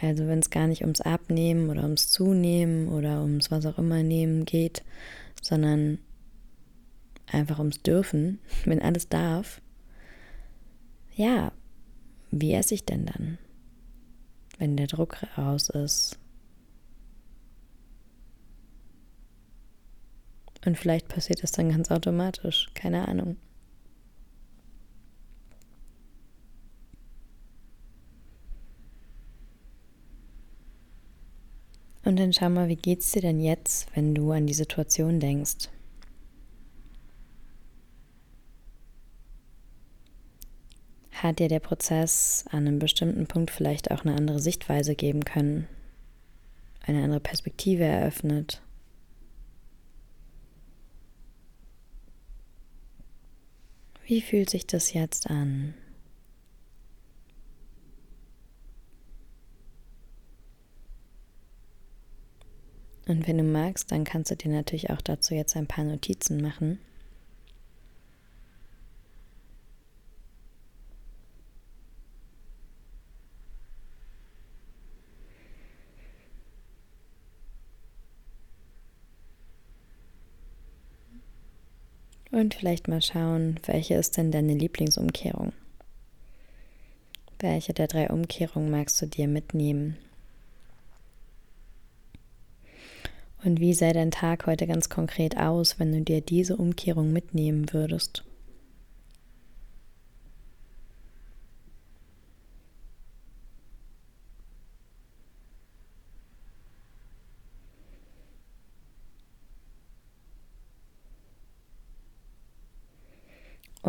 Also 0.00 0.26
wenn 0.26 0.38
es 0.38 0.50
gar 0.50 0.66
nicht 0.66 0.82
ums 0.82 1.00
Abnehmen 1.00 1.68
oder 1.68 1.82
ums 1.82 2.08
Zunehmen 2.08 2.88
oder 2.88 3.22
ums 3.22 3.50
was 3.50 3.66
auch 3.66 3.78
immer 3.78 4.02
nehmen 4.02 4.44
geht, 4.44 4.82
sondern 5.42 5.98
einfach 7.26 7.58
ums 7.58 7.82
Dürfen, 7.82 8.38
wenn 8.64 8.80
alles 8.82 9.08
darf. 9.08 9.60
Ja, 11.14 11.52
wie 12.30 12.54
esse 12.54 12.74
ich 12.74 12.84
denn 12.84 13.06
dann, 13.06 13.38
wenn 14.58 14.76
der 14.76 14.86
Druck 14.86 15.22
raus 15.36 15.68
ist? 15.68 16.18
Und 20.64 20.78
vielleicht 20.78 21.08
passiert 21.08 21.42
das 21.42 21.52
dann 21.52 21.70
ganz 21.70 21.90
automatisch, 21.90 22.68
keine 22.74 23.08
Ahnung. 23.08 23.36
Und 32.10 32.18
dann 32.18 32.32
schau 32.32 32.50
mal, 32.50 32.66
wie 32.66 32.74
geht's 32.74 33.12
dir 33.12 33.22
denn 33.22 33.38
jetzt, 33.38 33.86
wenn 33.94 34.16
du 34.16 34.32
an 34.32 34.48
die 34.48 34.52
Situation 34.52 35.20
denkst? 35.20 35.68
Hat 41.12 41.38
dir 41.38 41.46
der 41.46 41.60
Prozess 41.60 42.46
an 42.50 42.66
einem 42.66 42.80
bestimmten 42.80 43.28
Punkt 43.28 43.52
vielleicht 43.52 43.92
auch 43.92 44.04
eine 44.04 44.16
andere 44.16 44.40
Sichtweise 44.40 44.96
geben 44.96 45.24
können? 45.24 45.68
Eine 46.84 47.04
andere 47.04 47.20
Perspektive 47.20 47.84
eröffnet? 47.84 48.60
Wie 54.04 54.20
fühlt 54.20 54.50
sich 54.50 54.66
das 54.66 54.94
jetzt 54.94 55.30
an? 55.30 55.74
Und 63.10 63.26
wenn 63.26 63.38
du 63.38 63.42
magst, 63.42 63.90
dann 63.90 64.04
kannst 64.04 64.30
du 64.30 64.36
dir 64.36 64.52
natürlich 64.52 64.90
auch 64.90 65.00
dazu 65.00 65.34
jetzt 65.34 65.56
ein 65.56 65.66
paar 65.66 65.82
Notizen 65.82 66.40
machen. 66.40 66.78
Und 82.30 82.54
vielleicht 82.54 82.86
mal 82.86 83.02
schauen, 83.02 83.58
welche 83.66 83.94
ist 83.94 84.18
denn 84.18 84.30
deine 84.30 84.54
Lieblingsumkehrung? 84.54 85.52
Welche 87.40 87.74
der 87.74 87.88
drei 87.88 88.08
Umkehrungen 88.08 88.70
magst 88.70 89.02
du 89.02 89.06
dir 89.06 89.26
mitnehmen 89.26 89.96
Und 93.44 93.60
wie 93.60 93.72
sähe 93.72 93.92
dein 93.94 94.10
Tag 94.10 94.46
heute 94.46 94.66
ganz 94.66 94.88
konkret 94.88 95.36
aus, 95.36 95.78
wenn 95.78 95.92
du 95.92 96.02
dir 96.02 96.20
diese 96.20 96.56
Umkehrung 96.56 97.12
mitnehmen 97.12 97.72
würdest? 97.72 98.24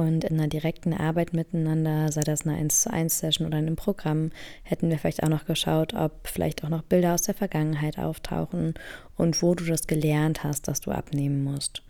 Und 0.02 0.24
in 0.24 0.40
einer 0.40 0.48
direkten 0.48 0.96
Arbeit 0.96 1.32
miteinander, 1.34 2.12
sei 2.12 2.22
das 2.22 2.48
eine 2.48 2.58
1 2.58 2.82
zu 2.82 2.92
1 2.92 3.20
Session 3.20 3.46
oder 3.46 3.60
in 3.60 3.68
einem 3.68 3.76
Programm, 3.76 4.32
hätten 4.64 4.90
wir 4.90 4.98
vielleicht 4.98 5.22
auch 5.22 5.30
noch 5.30 5.46
geschaut, 5.46 5.94
ob 5.94 6.28
vielleicht 6.28 6.64
auch 6.64 6.70
noch 6.70 6.82
Bilder 6.82 7.14
aus 7.14 7.22
der 7.22 7.36
Vergangenheit 7.36 8.00
auftauchen 8.00 8.74
und 9.16 9.44
wo 9.44 9.54
du 9.54 9.64
das 9.64 9.86
gelernt 9.86 10.44
hast, 10.44 10.68
dass 10.68 10.82
du 10.82 10.90
abnehmen 10.90 11.44
musst. 11.44 11.84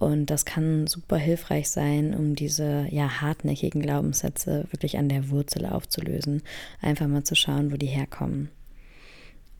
Und 0.00 0.26
das 0.26 0.44
kann 0.44 0.88
super 0.88 1.18
hilfreich 1.18 1.70
sein, 1.70 2.14
um 2.16 2.34
diese 2.34 2.88
ja 2.90 3.20
hartnäckigen 3.20 3.80
Glaubenssätze 3.80 4.66
wirklich 4.72 4.98
an 4.98 5.08
der 5.08 5.30
Wurzel 5.30 5.66
aufzulösen. 5.66 6.42
Einfach 6.82 7.06
mal 7.06 7.22
zu 7.22 7.36
schauen, 7.36 7.70
wo 7.70 7.76
die 7.76 7.86
herkommen. 7.86 8.50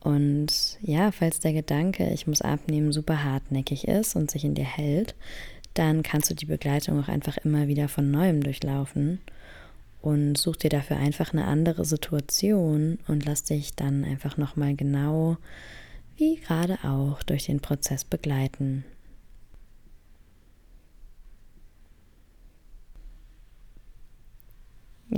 Und 0.01 0.77
ja, 0.81 1.11
falls 1.11 1.39
der 1.39 1.53
Gedanke, 1.53 2.09
ich 2.13 2.27
muss 2.27 2.41
abnehmen, 2.41 2.91
super 2.91 3.23
hartnäckig 3.23 3.87
ist 3.87 4.15
und 4.15 4.29
sich 4.29 4.43
in 4.43 4.55
dir 4.55 4.65
hält, 4.65 5.15
dann 5.77 6.03
kannst 6.03 6.29
du 6.29 6.35
die 6.35 6.45
Begleitung 6.45 7.01
auch 7.01 7.07
einfach 7.07 7.37
immer 7.37 7.67
wieder 7.67 7.87
von 7.87 8.09
neuem 8.09 8.41
durchlaufen 8.41 9.19
und 10.01 10.37
such 10.37 10.57
dir 10.57 10.69
dafür 10.69 10.97
einfach 10.97 11.33
eine 11.33 11.45
andere 11.45 11.85
Situation 11.85 12.99
und 13.07 13.25
lass 13.25 13.43
dich 13.43 13.75
dann 13.75 14.03
einfach 14.03 14.37
nochmal 14.37 14.75
genau 14.75 15.37
wie 16.15 16.37
gerade 16.37 16.79
auch 16.83 17.21
durch 17.23 17.45
den 17.45 17.59
Prozess 17.59 18.03
begleiten. 18.03 18.83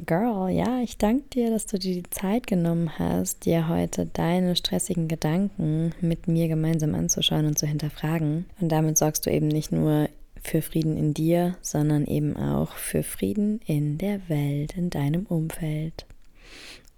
Girl, 0.06 0.50
ja, 0.50 0.82
ich 0.82 0.98
danke 0.98 1.30
dir, 1.30 1.50
dass 1.50 1.66
du 1.66 1.80
dir 1.80 1.96
die 1.96 2.10
Zeit 2.10 2.46
genommen 2.46 3.00
hast, 3.00 3.46
dir 3.46 3.68
heute 3.70 4.06
deine 4.06 4.56
stressigen 4.56 5.08
Gedanken 5.08 5.94
mit 6.00 6.28
mir 6.28 6.48
gemeinsam 6.48 6.94
anzuschauen 6.94 7.48
und 7.48 7.58
zu 7.58 7.66
hinterfragen. 7.66 8.46
Und 8.62 8.72
damit 8.72 9.00
sorgst 9.00 9.26
du 9.26 9.32
eben 9.32 9.48
nicht 9.48 9.72
nur 9.72 10.08
für 10.42 10.62
Frieden 10.62 10.98
in 10.98 11.14
dir, 11.14 11.56
sondern 11.62 12.06
eben 12.06 12.36
auch 12.38 12.74
für 12.74 13.04
Frieden 13.04 13.60
in 13.66 13.98
der 13.98 14.28
Welt, 14.30 14.76
in 14.76 14.90
deinem 14.90 15.26
Umfeld. 15.26 16.06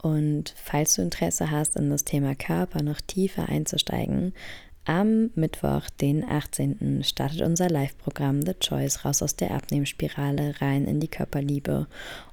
Und 0.01 0.53
falls 0.57 0.95
du 0.95 1.01
Interesse 1.01 1.51
hast, 1.51 1.75
in 1.75 1.89
das 1.89 2.03
Thema 2.03 2.35
Körper 2.35 2.81
noch 2.81 3.01
tiefer 3.01 3.49
einzusteigen, 3.49 4.33
am 4.85 5.29
Mittwoch, 5.35 5.91
den 6.01 6.27
18. 6.27 7.03
startet 7.03 7.41
unser 7.41 7.69
Live-Programm 7.69 8.41
The 8.41 8.55
Choice 8.55 9.05
raus 9.05 9.21
aus 9.21 9.35
der 9.35 9.51
Abnehmspirale 9.51 10.59
rein 10.59 10.85
in 10.85 10.99
die 10.99 11.07
Körperliebe. 11.07 11.85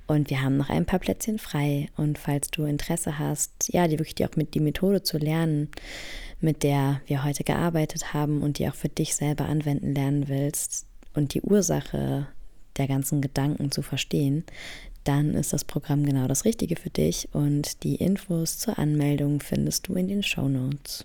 Und 0.06 0.30
wir 0.30 0.42
haben 0.42 0.56
noch 0.56 0.70
ein 0.70 0.86
paar 0.86 0.98
Plätzchen 0.98 1.38
frei. 1.38 1.90
Und 1.98 2.18
falls 2.18 2.50
du 2.50 2.64
Interesse 2.64 3.18
hast, 3.18 3.70
ja, 3.70 3.86
die 3.86 3.98
wirklich 3.98 4.26
auch 4.26 4.36
mit 4.36 4.54
die 4.54 4.60
Methode 4.60 5.02
zu 5.02 5.18
lernen, 5.18 5.68
mit 6.40 6.62
der 6.62 7.02
wir 7.06 7.22
heute 7.22 7.44
gearbeitet 7.44 8.14
haben 8.14 8.40
und 8.40 8.58
die 8.58 8.66
auch 8.66 8.74
für 8.74 8.88
dich 8.88 9.14
selber 9.14 9.44
anwenden 9.44 9.94
lernen 9.94 10.28
willst 10.28 10.87
und 11.18 11.34
die 11.34 11.42
Ursache 11.42 12.28
der 12.78 12.86
ganzen 12.86 13.20
Gedanken 13.20 13.70
zu 13.70 13.82
verstehen, 13.82 14.44
dann 15.04 15.34
ist 15.34 15.52
das 15.52 15.64
Programm 15.64 16.06
genau 16.06 16.28
das 16.28 16.44
Richtige 16.44 16.76
für 16.76 16.90
dich 16.90 17.28
und 17.32 17.82
die 17.82 17.96
Infos 17.96 18.58
zur 18.58 18.78
Anmeldung 18.78 19.40
findest 19.40 19.88
du 19.88 19.94
in 19.94 20.08
den 20.08 20.22
Show 20.22 20.48
Notes. 20.48 21.04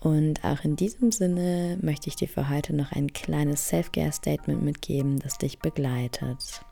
Und 0.00 0.44
auch 0.44 0.64
in 0.64 0.76
diesem 0.76 1.10
Sinne 1.10 1.78
möchte 1.82 2.08
ich 2.08 2.16
dir 2.16 2.28
für 2.28 2.48
heute 2.48 2.74
noch 2.74 2.92
ein 2.92 3.12
kleines 3.12 3.68
Self-Care-Statement 3.68 4.62
mitgeben, 4.62 5.18
das 5.18 5.38
dich 5.38 5.58
begleitet. 5.58 6.62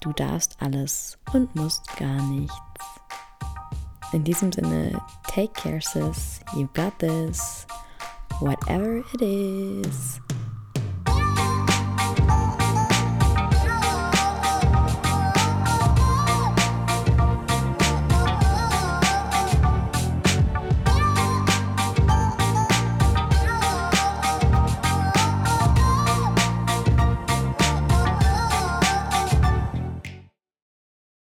Du 0.00 0.12
darfst 0.12 0.56
alles 0.60 1.18
und 1.32 1.54
musst 1.56 1.84
gar 1.96 2.22
nichts. 2.30 2.54
In 4.12 4.22
diesem 4.22 4.52
Sinne, 4.52 5.00
take 5.26 5.52
care, 5.54 5.80
sis. 5.80 6.40
You 6.54 6.68
got 6.74 6.96
this. 7.00 7.66
Whatever 8.40 9.02
it 9.14 9.22
is. 9.22 10.20